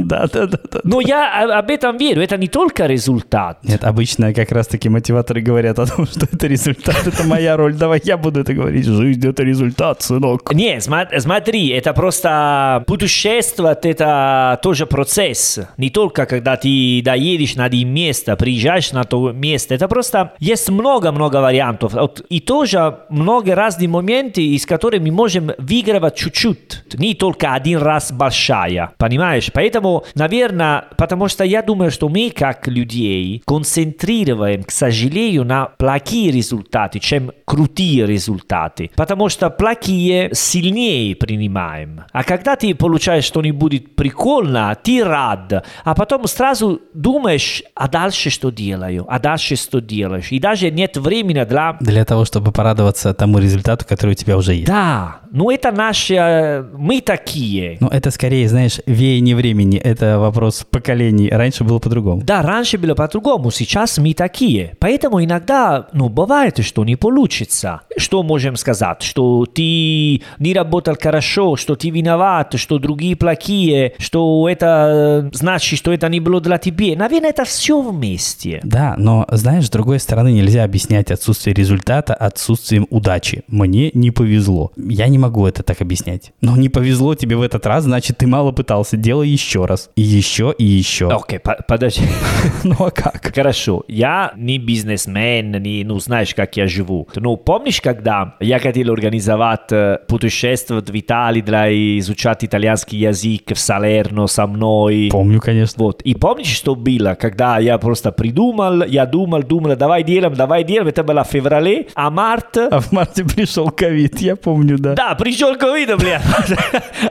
Да, 0.06 0.26
да, 0.32 0.46
да. 0.46 0.58
Но 0.84 1.00
я 1.00 1.58
об 1.58 1.70
этом 1.70 1.96
верю. 1.96 2.22
Это 2.22 2.36
не 2.36 2.48
только 2.48 2.86
результат. 2.86 3.58
Нет, 3.64 3.84
обычно 3.84 4.32
как 4.32 4.52
раз-таки 4.52 4.88
мотиваторы 4.88 5.40
говорят 5.40 5.78
о 5.78 5.86
том, 5.86 6.06
что 6.10 6.26
это 6.30 6.46
результат, 6.46 7.06
это 7.06 7.24
моя 7.24 7.56
роль, 7.56 7.74
давай 7.74 8.00
я 8.04 8.16
буду 8.16 8.40
это 8.40 8.54
говорить. 8.54 8.86
Жизнь— 8.86 9.26
это 9.28 9.42
результат, 9.42 10.02
сынок. 10.02 10.52
Не, 10.52 10.80
смотри, 10.80 11.68
это 11.68 11.92
просто 11.92 12.84
путешествовать, 12.86 13.84
это 13.84 14.58
тоже 14.62 14.86
процесс. 14.86 15.60
Не 15.76 15.90
только 15.90 16.26
когда 16.26 16.56
ты 16.56 17.02
доедешь 17.04 17.56
на 17.56 17.64
один 17.64 17.88
место, 17.92 18.36
приезжаешь 18.36 18.92
на 18.92 19.04
то 19.04 19.32
место. 19.32 19.74
Это 19.74 19.88
просто 19.88 20.32
есть 20.38 20.68
много-много 20.68 21.36
вариантов. 21.40 21.94
И 22.28 22.40
тоже 22.40 22.98
много 23.08 23.54
разных 23.54 23.90
моментов, 23.90 24.44
из 24.44 24.66
которых 24.66 25.00
мы 25.02 25.10
можем 25.10 25.52
выигрывать 25.58 26.16
чуть-чуть. 26.16 26.94
Не 26.94 27.14
только 27.14 27.54
один 27.54 27.78
раз 27.78 28.12
большая. 28.12 28.92
Понимаешь? 28.98 29.50
Поэтому, 29.52 29.85
наверное, 30.14 30.84
потому 30.96 31.28
что 31.28 31.44
я 31.44 31.62
думаю, 31.62 31.90
что 31.90 32.08
мы, 32.08 32.30
как 32.30 32.68
людей, 32.68 33.42
концентрируем, 33.46 34.64
к 34.64 34.70
сожалению, 34.70 35.44
на 35.44 35.66
плохие 35.66 36.30
результаты, 36.30 36.98
чем 36.98 37.32
крутые 37.44 38.06
результаты. 38.06 38.90
Потому 38.96 39.28
что 39.28 39.50
плохие 39.50 40.30
сильнее 40.32 41.14
принимаем. 41.14 42.02
А 42.12 42.24
когда 42.24 42.56
ты 42.56 42.74
получаешь 42.74 43.24
что-нибудь 43.24 43.94
прикольно, 43.94 44.76
ты 44.82 45.04
рад. 45.04 45.64
А 45.84 45.94
потом 45.94 46.26
сразу 46.26 46.80
думаешь, 46.94 47.62
а 47.74 47.88
дальше 47.88 48.30
что 48.30 48.50
делаю? 48.50 49.04
А 49.08 49.18
дальше 49.18 49.56
что 49.56 49.80
делаешь? 49.80 50.32
И 50.32 50.38
даже 50.38 50.70
нет 50.70 50.96
времени 50.96 51.44
для... 51.44 51.76
Для 51.80 52.04
того, 52.04 52.24
чтобы 52.24 52.52
порадоваться 52.52 53.14
тому 53.14 53.38
результату, 53.38 53.84
который 53.86 54.12
у 54.12 54.14
тебя 54.14 54.36
уже 54.36 54.54
есть. 54.54 54.66
Да, 54.66 55.20
ну 55.30 55.50
это 55.50 55.70
наши... 55.72 56.14
э, 56.14 56.62
Мы 56.76 57.00
такие. 57.00 57.76
Ну, 57.80 57.88
это 57.88 58.10
скорее, 58.10 58.48
знаешь, 58.48 58.80
веяние 58.86 59.36
времени. 59.36 59.75
Это 59.78 60.18
вопрос 60.18 60.66
поколений. 60.70 61.28
Раньше 61.30 61.64
было 61.64 61.78
по-другому. 61.78 62.22
Да, 62.22 62.42
раньше 62.42 62.78
было 62.78 62.94
по-другому, 62.94 63.50
сейчас 63.50 63.98
мы 63.98 64.14
такие. 64.14 64.76
Поэтому 64.78 65.22
иногда, 65.22 65.86
ну, 65.92 66.08
бывает, 66.08 66.64
что 66.64 66.84
не 66.84 66.96
получится. 66.96 67.82
Что 67.96 68.22
можем 68.22 68.56
сказать? 68.56 69.02
Что 69.02 69.46
ты 69.46 70.22
не 70.38 70.54
работал 70.54 70.96
хорошо, 71.00 71.56
что 71.56 71.76
ты 71.76 71.90
виноват, 71.90 72.54
что 72.58 72.78
другие 72.78 73.16
плохие, 73.16 73.94
что 73.98 74.48
это 74.48 75.26
э, 75.26 75.30
значит, 75.32 75.78
что 75.78 75.92
это 75.92 76.08
не 76.08 76.20
было 76.20 76.40
для 76.40 76.58
тебя. 76.58 76.96
Наверное, 76.96 77.30
это 77.30 77.44
все 77.44 77.80
вместе. 77.80 78.60
Да, 78.62 78.94
но, 78.98 79.26
знаешь, 79.30 79.66
с 79.66 79.70
другой 79.70 80.00
стороны, 80.00 80.32
нельзя 80.32 80.64
объяснять 80.64 81.10
отсутствие 81.10 81.54
результата 81.54 82.14
отсутствием 82.14 82.86
удачи. 82.90 83.42
Мне 83.48 83.90
не 83.94 84.10
повезло. 84.10 84.72
Я 84.76 85.08
не 85.08 85.18
могу 85.18 85.46
это 85.46 85.62
так 85.62 85.80
объяснять. 85.80 86.32
Но 86.40 86.56
не 86.56 86.68
повезло 86.68 87.14
тебе 87.14 87.36
в 87.36 87.42
этот 87.42 87.66
раз, 87.66 87.84
значит, 87.84 88.18
ты 88.18 88.26
мало 88.26 88.52
пытался. 88.52 88.96
Делай 88.96 89.28
еще 89.28 89.55
раз. 89.64 89.90
И 89.96 90.02
еще, 90.02 90.54
и 90.58 90.64
еще. 90.64 91.08
Окей, 91.08 91.38
по- 91.38 91.62
подожди. 91.66 92.02
Ну 92.64 92.74
а 92.80 92.90
как? 92.90 93.32
Хорошо, 93.34 93.84
я 93.88 94.32
не 94.36 94.58
бизнесмен, 94.58 95.52
не, 95.62 95.84
ну, 95.84 95.98
знаешь, 96.00 96.34
как 96.34 96.56
я 96.56 96.66
живу. 96.66 97.08
Ну, 97.14 97.36
помнишь, 97.36 97.80
когда 97.80 98.34
я 98.40 98.58
хотел 98.58 98.92
организовать 98.92 99.70
э, 99.72 99.98
путешествие 100.08 100.80
в 100.80 100.90
Италии 100.90 101.40
для 101.40 101.70
изучать 101.98 102.44
итальянский 102.44 102.98
язык 102.98 103.52
в 103.54 103.58
Салерно 103.58 104.26
со 104.26 104.46
мной? 104.46 105.08
Помню, 105.12 105.40
конечно. 105.40 105.84
Вот. 105.84 106.02
И 106.02 106.14
помнишь, 106.14 106.48
что 106.48 106.74
было, 106.74 107.14
когда 107.18 107.58
я 107.58 107.78
просто 107.78 108.10
придумал, 108.12 108.82
я 108.84 109.06
думал, 109.06 109.42
думал, 109.42 109.76
давай 109.76 110.02
делаем, 110.02 110.34
давай 110.34 110.64
делаем, 110.64 110.88
это 110.88 111.04
было 111.04 111.22
в 111.24 111.28
феврале, 111.28 111.86
а 111.94 112.10
март... 112.10 112.56
А 112.56 112.80
в 112.80 112.92
марте 112.92 113.24
пришел 113.24 113.70
ковид, 113.70 114.20
я 114.20 114.36
помню, 114.36 114.78
да. 114.78 114.94
Да, 114.94 115.14
пришел 115.14 115.54
ковид, 115.56 115.96
блин. 115.98 116.20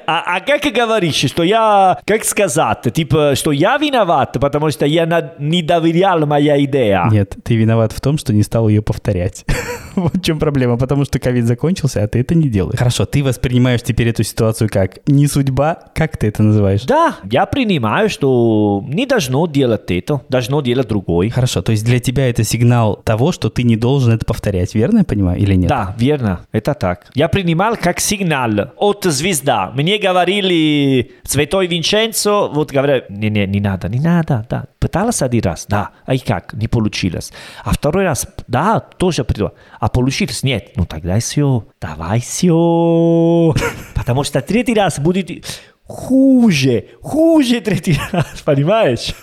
А, 0.08 0.36
а 0.36 0.40
как 0.42 0.62
говоришь, 0.72 1.16
что 1.16 1.44
я, 1.44 2.00
как 2.06 2.24
сказать, 2.36 2.94
типа, 2.94 3.34
что 3.36 3.52
я 3.52 3.78
виноват, 3.78 4.38
потому 4.42 4.70
что 4.70 4.86
я 4.86 5.06
не 5.40 5.62
доверял 5.62 6.26
моя 6.26 6.62
идея? 6.66 7.08
Нет, 7.10 7.36
ты 7.44 7.56
виноват 7.56 7.94
в 7.94 8.02
том, 8.02 8.18
что 8.18 8.34
не 8.34 8.44
стал 8.44 8.68
ее 8.68 8.82
повторять. 8.82 9.46
Вот 10.06 10.16
в 10.16 10.22
чем 10.22 10.40
проблема, 10.40 10.78
потому 10.78 11.06
что 11.06 11.20
ковид 11.20 11.46
закончился, 11.46 12.04
а 12.04 12.08
ты 12.08 12.20
это 12.20 12.36
не 12.36 12.50
делаешь. 12.50 12.78
Хорошо, 12.78 13.06
ты 13.06 13.24
воспринимаешь 13.24 13.82
теперь 13.82 14.10
эту 14.10 14.24
ситуацию 14.24 14.70
как 14.70 15.00
не 15.08 15.28
судьба, 15.28 15.78
как 15.94 16.18
ты 16.18 16.28
это 16.28 16.44
называешь? 16.44 16.84
Да, 16.84 17.18
я 17.32 17.46
принимаю, 17.46 18.10
что 18.10 18.84
не 18.88 19.06
должно 19.06 19.48
делать 19.48 19.90
это, 19.92 20.22
должно 20.30 20.62
делать 20.62 20.88
другой. 20.88 21.30
Хорошо, 21.30 21.62
то 21.62 21.72
есть 21.72 21.86
для 21.86 22.00
тебя 22.00 22.30
это 22.30 22.44
сигнал 22.44 23.02
того, 23.04 23.32
что 23.32 23.50
ты 23.50 23.64
не 23.64 23.76
должен 23.76 24.14
это 24.14 24.26
повторять, 24.26 24.76
верно 24.76 25.00
я 25.00 25.04
понимаю 25.04 25.40
или 25.40 25.56
нет? 25.56 25.70
Да, 25.70 25.96
верно, 25.98 26.42
это 26.52 26.74
так. 26.74 27.08
Я 27.16 27.28
принимал 27.28 27.78
как 27.78 28.00
сигнал 28.00 28.72
от 28.78 29.04
звезда. 29.04 29.72
Мне 29.76 29.98
говорили, 29.98 31.12
Святой 31.24 31.68
Винченцо, 31.68 32.52
вот 32.54 32.72
говорят, 32.72 33.10
не, 33.10 33.30
не, 33.30 33.48
не 33.48 33.60
надо, 33.60 33.90
не 33.90 34.00
надо, 34.00 34.46
да. 34.50 34.66
Пыталась 34.86 35.24
один 35.24 35.42
раз, 35.42 35.66
да, 35.68 35.90
а 36.06 36.14
и 36.14 36.20
как, 36.20 36.54
не 36.54 36.68
получилось. 36.68 37.34
А 37.64 37.74
второй 37.74 38.04
раз, 38.04 38.28
да, 38.48 38.80
тоже 38.80 39.24
придумал. 39.24 39.56
А 39.80 39.90
получилось, 39.90 40.44
нет, 40.44 40.74
ну 40.76 40.86
тогда 40.86 41.20
все, 41.20 41.66
давай 41.82 42.20
все. 42.20 43.56
Потому 43.96 44.24
что 44.24 44.42
третий 44.42 44.76
раз 44.76 45.00
будет 45.00 45.44
хуже, 45.88 46.86
хуже 47.02 47.62
третий 47.62 48.00
раз, 48.12 48.44
понимаешь? 48.46 49.16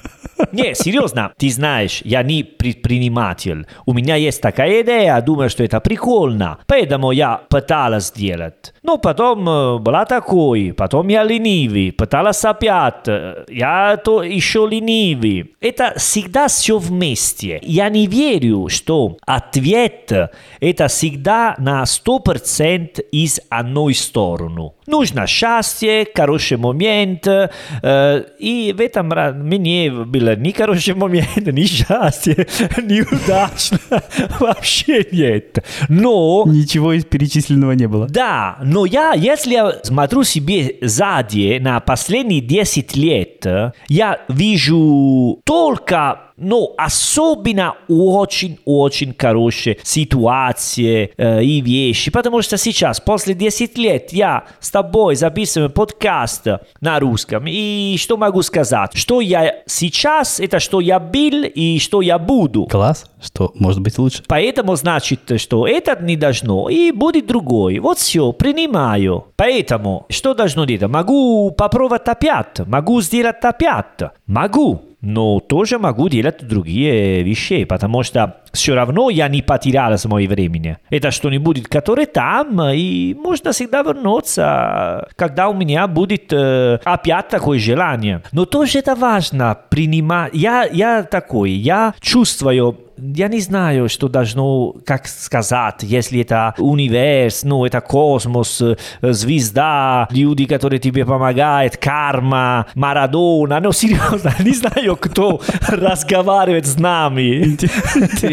Не, 0.52 0.74
серьезно, 0.74 1.32
ты 1.36 1.50
знаешь, 1.50 2.02
я 2.04 2.22
не 2.22 2.42
предприниматель. 2.42 3.66
У 3.86 3.92
меня 3.92 4.16
есть 4.16 4.40
такая 4.40 4.82
идея, 4.82 5.20
думаю, 5.20 5.50
что 5.50 5.64
это 5.64 5.80
прикольно. 5.80 6.58
Поэтому 6.66 7.12
я 7.12 7.40
пыталась 7.48 8.08
сделать. 8.08 8.74
Но 8.82 8.98
потом 8.98 9.48
э, 9.48 9.78
была 9.78 10.04
такой, 10.04 10.74
потом 10.76 11.08
я 11.08 11.24
ленивый, 11.24 11.92
пыталась 11.92 12.44
опять, 12.44 13.06
э, 13.06 13.44
я 13.48 13.96
то 13.96 14.22
еще 14.22 14.66
ленивый. 14.70 15.54
Это 15.60 15.94
всегда 15.96 16.48
все 16.48 16.78
вместе. 16.78 17.60
Я 17.62 17.88
не 17.88 18.06
верю, 18.06 18.68
что 18.68 19.16
ответ 19.26 20.12
это 20.60 20.88
всегда 20.88 21.54
на 21.58 21.84
100% 21.84 23.00
из 23.12 23.40
одной 23.48 23.94
стороны. 23.94 24.72
Нужно 24.86 25.26
счастье, 25.26 26.06
хороший 26.14 26.56
момент, 26.56 27.26
э, 27.26 28.24
и 28.38 28.74
в 28.76 28.80
этом 28.80 29.12
мне 29.46 29.90
было 29.90 30.31
ни 30.36 30.52
хороший 30.52 30.94
момент, 30.94 31.46
ни 31.46 31.64
счастье, 31.64 32.46
ни 32.82 33.00
удачно, 33.00 33.78
вообще 34.40 35.06
нет. 35.12 35.64
Но 35.88 36.44
Ничего 36.46 36.92
из 36.92 37.04
перечисленного 37.04 37.72
не 37.72 37.86
было. 37.88 38.06
да, 38.08 38.58
но 38.62 38.84
я, 38.86 39.12
если 39.14 39.52
я 39.54 39.72
смотрю 39.82 40.24
себе 40.24 40.76
сзади 40.82 41.58
на 41.60 41.80
последние 41.80 42.40
10 42.40 42.96
лет, 42.96 43.46
я 43.88 44.20
вижу 44.28 45.40
только, 45.44 46.31
ну, 46.43 46.74
особенно 46.76 47.74
очень-очень 47.88 49.14
хорошие 49.16 49.78
ситуации 49.82 51.12
э, 51.16 51.43
и 51.43 51.61
вещи, 51.61 52.11
потому 52.11 52.43
что 52.43 52.57
сейчас, 52.57 53.01
после 53.01 53.34
10 53.34 53.78
лет, 53.78 54.12
я 54.12 54.45
с 54.61 54.70
тобой 54.70 55.16
записываю 55.16 55.70
подкаст 55.70 56.47
на 56.80 56.99
русском, 56.99 57.45
и 57.47 57.97
что 57.99 58.16
могу 58.16 58.43
сказать? 58.43 58.90
Что 58.95 59.20
я 59.20 59.62
сейчас, 59.66 60.40
это 60.40 60.59
что 60.59 60.80
я 60.80 60.99
был 60.99 61.45
и 61.45 61.78
что 61.78 62.03
я 62.03 62.18
буду. 62.18 62.66
Класс, 62.66 63.07
что 63.22 63.53
может 63.55 63.80
быть 63.80 63.99
лучше. 63.99 64.22
Поэтому 64.26 64.76
значит, 64.76 65.40
что 65.40 65.66
этот 65.66 66.03
не 66.03 66.16
должно, 66.16 66.68
и 66.68 66.90
будет 66.90 67.26
другой. 67.26 67.78
Вот 67.78 67.99
все, 67.99 68.32
принимаю. 68.32 69.26
Поэтому, 69.36 70.07
что 70.09 70.34
должно 70.34 70.64
делать? 70.64 70.90
Могу 70.90 71.51
попробовать 71.53 72.09
опять, 72.09 72.61
могу 72.66 73.01
сделать 73.01 73.43
опять, 73.43 74.11
могу. 74.26 74.91
Но 75.03 75.40
тоже 75.40 75.78
могу 75.78 76.09
делать 76.09 76.46
другие 76.46 77.24
вещи, 77.24 77.64
потому 77.64 78.05
что 78.05 78.41
все 78.53 78.74
равно 78.74 79.11
я 79.11 79.28
не 79.28 79.42
потерял 79.42 79.92
мое 80.05 80.28
времени. 80.28 80.78
Это 80.90 81.11
что-нибудь, 81.11 81.68
которое 81.68 82.07
там, 82.07 82.61
и 82.70 83.14
можно 83.14 83.53
всегда 83.53 83.82
вернуться, 83.82 85.09
когда 85.16 85.48
у 85.48 85.55
меня 85.55 85.86
будет 85.86 86.32
э, 86.32 86.78
опять 86.84 87.28
такое 87.28 87.59
желание. 87.59 88.22
Но 88.32 88.44
тоже 88.44 88.78
это 88.78 88.94
важно, 88.94 89.59
принимать. 89.68 90.34
Я, 90.34 90.64
я 90.64 91.03
такой, 91.03 91.50
я 91.50 91.94
чувствую 92.00 92.78
я 93.03 93.28
не 93.28 93.40
знаю, 93.40 93.88
что 93.88 94.09
должно, 94.09 94.74
как 94.84 95.07
сказать, 95.07 95.82
если 95.82 96.20
это 96.20 96.55
универс, 96.59 97.42
ну, 97.42 97.64
это 97.64 97.80
космос, 97.80 98.61
э, 98.61 98.76
звезда, 99.00 100.09
люди, 100.11 100.44
которые 100.44 100.78
тебе 100.78 101.05
помогают, 101.05 101.76
карма, 101.76 102.66
Марадона, 102.74 103.61
ну, 103.61 103.72
серьезно, 103.72 104.34
не 104.44 104.53
знаю, 104.53 104.96
кто 104.96 105.40
разговаривает 105.68 106.66
с 106.66 106.78
нами. 106.78 107.57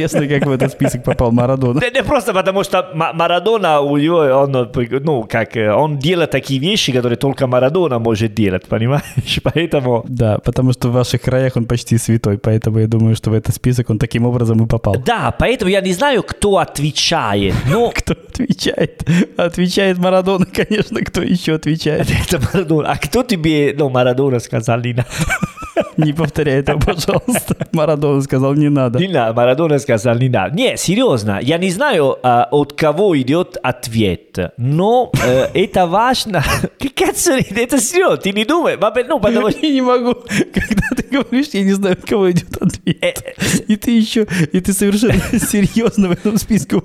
Интересно 0.10 0.40
как 0.40 0.48
в 0.48 0.52
этот 0.52 0.72
список 0.72 1.04
попал 1.04 1.32
Марадона. 1.32 1.82
Не 1.94 2.04
просто 2.04 2.34
потому, 2.34 2.64
что 2.64 2.90
Ма- 2.94 3.14
Марадона, 3.14 3.82
у 3.82 3.98
него, 3.98 4.18
он, 4.18 4.70
ну, 5.04 5.24
как, 5.24 5.58
э, 5.58 5.72
он 5.72 5.98
делает 6.00 6.32
такие 6.32 6.60
вещи, 6.60 6.92
которые 6.92 7.18
только 7.18 7.48
Марадона 7.48 8.00
может 8.00 8.34
делать, 8.34 8.66
понимаешь? 8.68 9.04
Поэтому... 9.44 10.04
Да, 10.08 10.38
потому 10.40 10.74
что 10.74 10.90
в 10.90 10.94
ваших 10.94 11.22
краях 11.22 11.56
он 11.56 11.66
почти 11.66 11.98
святой, 11.98 12.38
поэтому 12.38 12.80
я 12.80 12.88
думаю, 12.88 13.16
что 13.16 13.32
в 13.32 13.34
этот 13.34 13.56
список 13.56 13.90
он 13.90 13.98
таким 13.98 14.26
образом 14.26 14.64
и 14.64 14.68
попал. 14.68 14.96
Да, 15.06 15.32
поэтому 15.40 15.72
я 15.72 15.82
не 15.82 15.94
знаю, 15.94 16.24
кто 16.24 16.58
отвечает, 16.58 17.56
но... 17.72 17.92
Кто 18.00 18.14
отвечает? 18.14 19.10
Отвечает 19.38 19.98
Марадона, 19.98 20.46
конечно, 20.54 21.02
кто 21.02 21.22
еще 21.22 21.56
отвечает? 21.56 22.08
Это 22.10 22.40
Марадона. 22.40 22.92
А 22.92 22.96
кто 22.96 23.24
тебе, 23.24 23.76
ну, 23.78 23.90
Марадона 23.90 24.40
сказал, 24.40 24.78
надо? 24.78 25.06
Не 25.98 26.14
повторяй 26.14 26.60
это, 26.60 26.78
пожалуйста. 26.78 27.56
Марадона 27.72 28.22
сказал, 28.22 28.54
не 28.54 28.70
надо. 28.70 29.00
Не 29.00 29.08
надо, 29.08 29.34
Марадона 29.34 29.80
сказал, 29.80 30.16
не 30.16 30.30
надо. 30.30 30.56
Не, 30.56 30.78
серьезно, 30.78 31.40
я 31.42 31.58
не 31.58 31.70
знаю, 31.72 32.18
а, 32.24 32.48
от 32.52 32.74
кого 32.74 33.20
идет 33.20 33.58
ответ, 33.64 34.38
но 34.58 35.12
э, 35.26 35.48
это 35.54 35.86
важно. 35.88 36.44
Как 36.80 37.02
это 37.02 37.80
серьезно, 37.80 38.18
ты 38.18 38.32
не 38.32 38.46
думаешь? 38.46 38.80
Ну, 39.08 39.20
потому 39.20 39.50
что... 39.52 39.60
Я 39.60 39.74
не 39.74 39.82
могу, 39.82 40.14
когда 40.14 40.88
ты 40.96 41.04
говоришь, 41.12 41.48
я 41.54 41.64
не 41.64 41.74
знаю, 41.74 41.94
от 41.94 42.10
кого 42.10 42.32
идет 42.32 42.50
Э, 42.62 42.66
ответ. 42.66 43.36
И 43.68 43.76
ты 43.76 43.92
еще, 43.92 44.28
и 44.52 44.60
ты 44.60 44.74
совершенно 44.74 45.40
серьезно 45.40 46.10
в 46.10 46.12
этом 46.12 46.38
списке, 46.38 46.78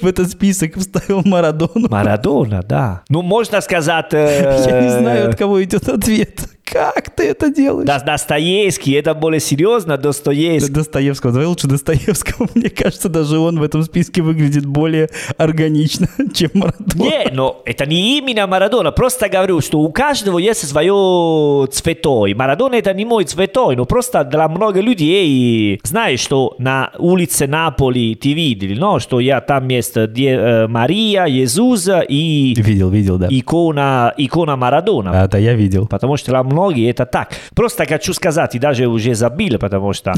в 0.00 0.06
этот 0.06 0.30
список 0.30 0.76
вставил 0.76 1.22
Марадону. 1.24 1.88
Марадона, 1.88 2.62
да. 2.62 3.02
Ну, 3.08 3.22
можно 3.22 3.60
сказать... 3.60 4.12
э, 4.12 4.64
Я 4.66 4.80
не 4.82 4.90
знаю, 4.90 5.30
от 5.30 5.36
кого 5.36 5.62
идет 5.62 5.88
ответ. 5.88 6.40
Как 6.70 7.10
ты 7.10 7.24
это 7.28 7.50
делаешь? 7.50 7.86
Да, 7.86 7.98
Достоевский, 8.00 8.92
это 8.92 9.14
более 9.14 9.40
серьезно, 9.40 9.96
Достоевский. 9.96 10.72
Достоевского. 10.72 11.32
Давай 11.32 11.46
лучше 11.46 11.66
Достоевского. 11.66 12.48
Мне 12.54 12.68
кажется, 12.70 13.08
даже 13.08 13.38
он 13.38 13.58
в 13.58 13.62
этом 13.62 13.82
списке 13.82 14.22
выглядит 14.22 14.66
более 14.66 15.08
органично, 15.36 16.08
чем 16.34 16.50
Марадона. 16.54 16.94
Не, 16.96 17.30
но 17.32 17.62
это 17.64 17.86
не 17.86 18.18
именно 18.18 18.46
Марадона. 18.46 18.92
Просто 18.92 19.28
говорю, 19.28 19.60
что 19.60 19.80
у 19.80 19.90
каждого 19.92 20.38
есть 20.38 20.68
свое 20.68 21.66
цветой. 21.72 22.34
Марадона 22.34 22.74
это 22.74 22.92
не 22.92 23.04
мой 23.04 23.24
цветой, 23.24 23.76
но 23.76 23.84
просто 23.84 24.24
для 24.24 24.48
много 24.48 24.80
людей. 24.80 25.80
Знаешь, 25.84 26.20
что 26.20 26.54
на 26.58 26.90
улице 26.98 27.46
Наполи 27.46 28.14
ты 28.14 28.32
видели, 28.34 28.74
но 28.78 28.98
что 28.98 29.20
я 29.20 29.40
там 29.40 29.68
есть 29.68 29.94
Де- 30.12 30.34
э, 30.36 30.66
Мария, 30.68 31.26
Иисус 31.28 31.88
и 32.08 32.54
Видел, 32.56 32.90
видел, 32.90 33.18
да. 33.18 33.28
икона, 33.30 34.12
икона 34.16 34.56
Марадона. 34.56 35.22
А, 35.22 35.28
да, 35.28 35.38
я 35.38 35.54
видел. 35.54 35.86
Потому 35.86 36.16
что 36.16 36.30
для 36.32 36.42
многих 36.58 36.90
это 36.90 37.06
так. 37.06 37.28
Просто 37.54 37.86
хочу 37.86 38.14
сказать, 38.14 38.54
и 38.54 38.58
даже 38.58 38.86
уже 38.86 39.14
забил, 39.14 39.58
потому 39.58 39.92
что 39.92 40.12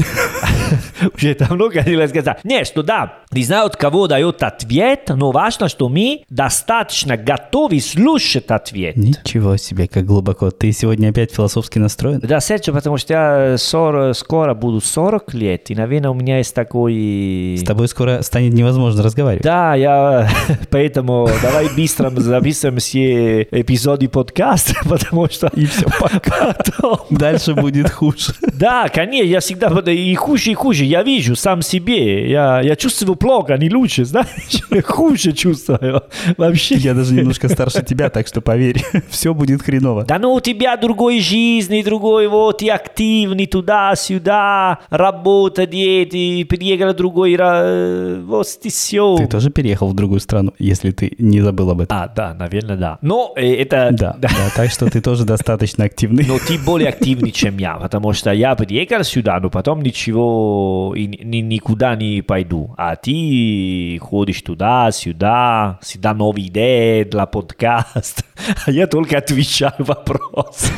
уже 1.15 1.35
давно 1.35 1.69
хотел 1.69 2.07
сказать. 2.07 2.43
Не, 2.43 2.63
что 2.63 2.83
да, 2.83 3.19
не 3.31 3.43
знаю, 3.43 3.65
от 3.65 3.75
кого 3.75 4.07
дает 4.07 4.43
ответ, 4.43 5.09
но 5.09 5.31
важно, 5.31 5.69
что 5.69 5.89
мы 5.89 6.23
достаточно 6.29 7.17
готовы 7.17 7.79
слушать 7.79 8.49
ответ. 8.49 8.95
Ничего 8.95 9.57
себе, 9.57 9.87
как 9.87 10.05
глубоко. 10.05 10.51
Ты 10.51 10.71
сегодня 10.71 11.09
опять 11.09 11.33
философски 11.33 11.79
настроен? 11.79 12.19
Да, 12.19 12.39
Серджо, 12.39 12.73
потому 12.73 12.97
что 12.97 13.13
я 13.13 13.57
40 13.57 14.15
скоро 14.15 14.53
буду 14.53 14.81
40 14.81 15.33
лет, 15.33 15.69
и, 15.71 15.75
наверное, 15.75 16.11
у 16.11 16.13
меня 16.13 16.37
есть 16.37 16.53
такой... 16.55 17.55
С 17.59 17.63
тобой 17.63 17.87
скоро 17.87 18.21
станет 18.21 18.53
невозможно 18.53 19.03
разговаривать. 19.03 19.43
Да, 19.43 19.75
я 19.75 20.29
поэтому 20.69 21.29
давай 21.41 21.67
быстро 21.75 22.09
записываем 22.09 22.79
все 22.79 23.43
эпизоды 23.43 24.07
подкаста, 24.07 24.75
потому 24.87 25.29
что 25.29 25.47
И 25.55 25.65
все, 25.65 25.85
пока. 25.99 26.53
потом 26.53 26.99
Дальше 27.09 27.53
будет 27.53 27.89
хуже. 27.89 28.33
Да, 28.53 28.89
конечно, 28.89 29.27
я 29.27 29.39
всегда 29.39 29.67
и 29.91 30.15
хуже, 30.15 30.51
и 30.51 30.53
хуже. 30.53 30.85
Я 30.91 31.03
вижу 31.03 31.37
сам 31.37 31.61
себе. 31.61 32.29
Я, 32.29 32.59
я 32.61 32.75
чувствую 32.75 33.15
плохо, 33.15 33.57
не 33.57 33.69
лучше, 33.69 34.03
знаешь? 34.03 34.61
Хуже 34.83 35.31
чувствую. 35.31 36.01
Вообще. 36.37 36.75
Я 36.75 36.93
даже 36.93 37.13
немножко 37.13 37.47
старше 37.47 37.81
тебя, 37.81 38.09
так 38.09 38.27
что 38.27 38.41
поверь, 38.41 38.83
все 39.09 39.33
будет 39.33 39.61
хреново. 39.61 40.03
Да 40.03 40.19
ну 40.19 40.33
у 40.33 40.41
тебя 40.41 40.75
другой 40.75 41.21
жизни, 41.21 41.81
другой 41.81 42.27
вот, 42.27 42.57
ты 42.57 42.69
активный 42.69 43.45
туда-сюда, 43.45 44.79
работа, 44.89 45.65
дети, 45.65 46.43
приехал 46.43 46.93
другой, 46.93 47.35
ра- 47.35 48.21
вот 48.25 48.47
и 48.63 48.69
все. 48.69 49.15
Ты 49.15 49.27
тоже 49.27 49.49
переехал 49.49 49.87
в 49.87 49.93
другую 49.93 50.19
страну, 50.19 50.53
если 50.59 50.91
ты 50.91 51.13
не 51.19 51.39
забыл 51.39 51.71
об 51.71 51.79
этом. 51.79 51.97
А, 51.97 52.09
да, 52.09 52.33
наверное, 52.33 52.75
да. 52.75 52.97
Но 53.01 53.31
э, 53.37 53.53
это... 53.53 53.91
Да, 53.93 54.17
да, 54.19 54.29
так 54.57 54.69
что 54.69 54.89
ты 54.89 54.99
тоже 54.99 55.23
достаточно 55.23 55.85
активный. 55.85 56.25
Но 56.27 56.37
ты 56.37 56.59
более 56.59 56.89
активный, 56.89 57.31
чем 57.31 57.59
я, 57.59 57.75
потому 57.75 58.11
что 58.11 58.33
я 58.33 58.55
приехал 58.55 59.05
сюда, 59.05 59.39
но 59.39 59.49
потом 59.49 59.81
ничего, 59.81 60.80
и 60.95 61.07
ни- 61.07 61.41
никуда 61.41 61.95
не 61.95 62.21
пойду. 62.21 62.73
А 62.77 62.95
ты 62.95 63.97
ходишь 64.01 64.41
туда, 64.41 64.91
сюда, 64.91 65.79
всегда 65.81 66.13
новые 66.13 66.47
идеи 66.47 67.03
для 67.03 67.25
подкаста. 67.25 68.23
А 68.65 68.71
я 68.71 68.87
только 68.87 69.17
отвечаю 69.19 69.73
вопрос. 69.79 70.71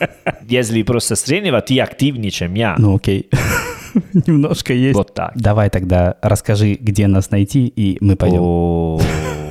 Если 0.48 0.82
просто 0.82 1.16
сравнивать, 1.16 1.66
ты 1.66 1.80
активнее, 1.80 2.30
чем 2.30 2.54
я. 2.54 2.74
Ну 2.78 2.96
окей, 2.96 3.28
немножко 4.26 4.72
есть. 4.74 4.96
Вот 4.96 5.14
так. 5.14 5.32
Давай 5.34 5.70
тогда 5.70 6.16
расскажи, 6.22 6.74
где 6.74 7.06
нас 7.06 7.30
найти, 7.30 7.66
и 7.66 7.96
мы 8.00 8.16
пойдем. 8.16 8.40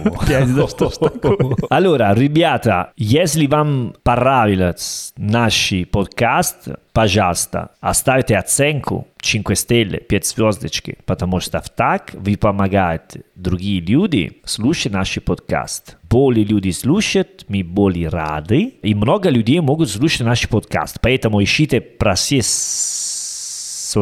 О. 0.06 0.10
Опять, 0.10 0.56
да 0.56 0.68
что 0.68 0.90
ж 0.90 0.94
такое? 0.98 1.38
Allora, 1.70 2.14
ребята, 2.14 2.92
если 2.96 3.48
вам 3.48 3.96
понравился 4.04 5.12
наш 5.18 5.74
подкаст, 5.92 6.70
пожалуйста, 6.94 7.72
оставьте 7.82 8.38
оценку 8.38 9.08
5 9.22 9.58
стелли, 9.58 9.98
5 9.98 10.26
звездочки, 10.26 10.98
потому 11.06 11.40
что 11.40 11.62
так 11.76 12.12
вы 12.14 12.38
помогаете 12.38 13.24
другие 13.36 13.82
люди 13.82 14.42
слушать 14.46 14.94
наш 14.94 15.18
подкаст. 15.24 15.98
Более 16.10 16.46
люди 16.46 16.70
слушают, 16.70 17.46
мы 17.48 17.64
более 17.64 18.10
рады, 18.10 18.76
и 18.82 18.94
много 18.94 19.30
людей 19.30 19.60
могут 19.60 19.90
слушать 19.90 20.22
наш 20.22 20.48
подкаст. 20.48 21.00
Поэтому 21.02 21.44
ищите 21.44 21.82
про 21.82 22.16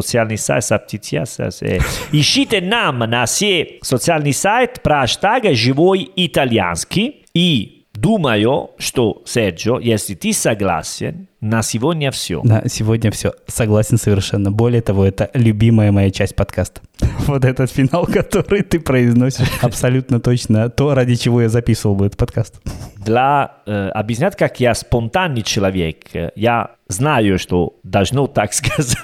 социальный 0.02 0.38
сайт, 0.38 0.64
соцсети, 0.66 1.22
э, 1.62 1.80
ищите 2.12 2.62
нам 2.62 3.00
на 3.00 3.26
все 3.26 3.80
социальный 3.82 4.34
сайт 4.34 4.82
про 4.82 5.02
хэштага 5.02 5.54
«Живой 5.54 6.10
итальянский». 6.16 7.26
И 7.34 7.86
думаю, 7.94 8.72
что, 8.78 9.22
Серджо, 9.26 9.80
если 9.80 10.16
ты 10.16 10.34
согласен, 10.34 11.28
на 11.42 11.62
сегодня 11.62 12.10
все. 12.12 12.42
На 12.44 12.70
сегодня 12.70 13.12
все. 13.12 13.34
Согласен 13.48 13.98
совершенно. 13.98 14.52
Более 14.52 14.82
того, 14.82 15.06
это 15.06 15.30
любимая 15.34 15.92
моя 15.92 16.10
часть 16.10 16.36
подкаста. 16.36 16.82
Вот 17.28 17.46
этот 17.46 17.72
финал, 17.72 18.06
который 18.06 18.64
ты 18.64 18.80
произносишь, 18.80 19.48
абсолютно 19.62 20.20
точно 20.20 20.70
то, 20.70 20.94
ради 20.94 21.16
чего 21.16 21.42
я 21.42 21.50
записывал 21.50 21.96
бы 21.96 22.06
этот 22.06 22.18
подкаст. 22.18 22.62
Для 23.06 23.52
э, 23.66 23.90
объяснять, 23.90 24.36
как 24.36 24.60
я 24.60 24.74
спонтанный 24.74 25.42
человек, 25.42 26.06
я 26.36 26.72
знаю, 26.88 27.40
что 27.40 27.76
должно 27.84 28.28
так 28.28 28.54
сказать, 28.54 28.98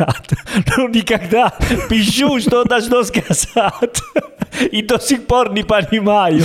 но 0.78 0.88
никогда 0.88 1.54
пишу, 1.90 2.40
что 2.40 2.64
должно 2.64 3.04
сказать. 3.04 4.02
И 4.72 4.82
до 4.82 5.00
сих 5.00 5.28
пор 5.28 5.54
не 5.54 5.64
понимаю. 5.64 6.44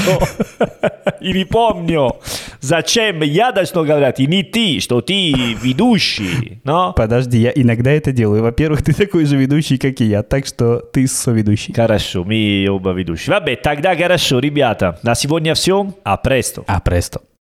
И 1.20 1.32
не 1.32 1.44
помню, 1.44 2.16
зачем 2.60 3.22
я 3.22 3.50
должно 3.50 3.84
говорить, 3.84 4.20
и 4.20 4.26
не 4.26 4.42
ты, 4.42 4.80
что 4.80 5.00
ты 5.00 5.32
ведущий. 5.32 6.60
Но... 6.64 6.92
Подожди, 6.92 7.38
я 7.38 7.52
иногда 7.54 7.90
это 7.90 8.12
делаю. 8.12 8.42
Во-первых, 8.42 8.82
ты 8.82 8.92
такой 8.92 9.24
же 9.24 9.36
ведущий, 9.36 9.78
как 9.78 10.00
и 10.00 10.04
я, 10.04 10.22
так 10.22 10.46
что 10.46 10.78
ты 10.78 11.06
соведущий. 11.06 11.74
Хорошо, 11.74 12.24
мы 12.24 12.66
оба 12.70 12.90
ведущие. 12.90 13.34
Vabbè, 13.34 13.56
тогда 13.56 13.96
хорошо, 13.96 14.38
ребята. 14.38 14.98
На 15.02 15.14
сегодня 15.14 15.54
все. 15.54 15.94
А 16.04 16.16
престо. 16.16 16.62
А 16.66 16.80
престо. 16.80 17.20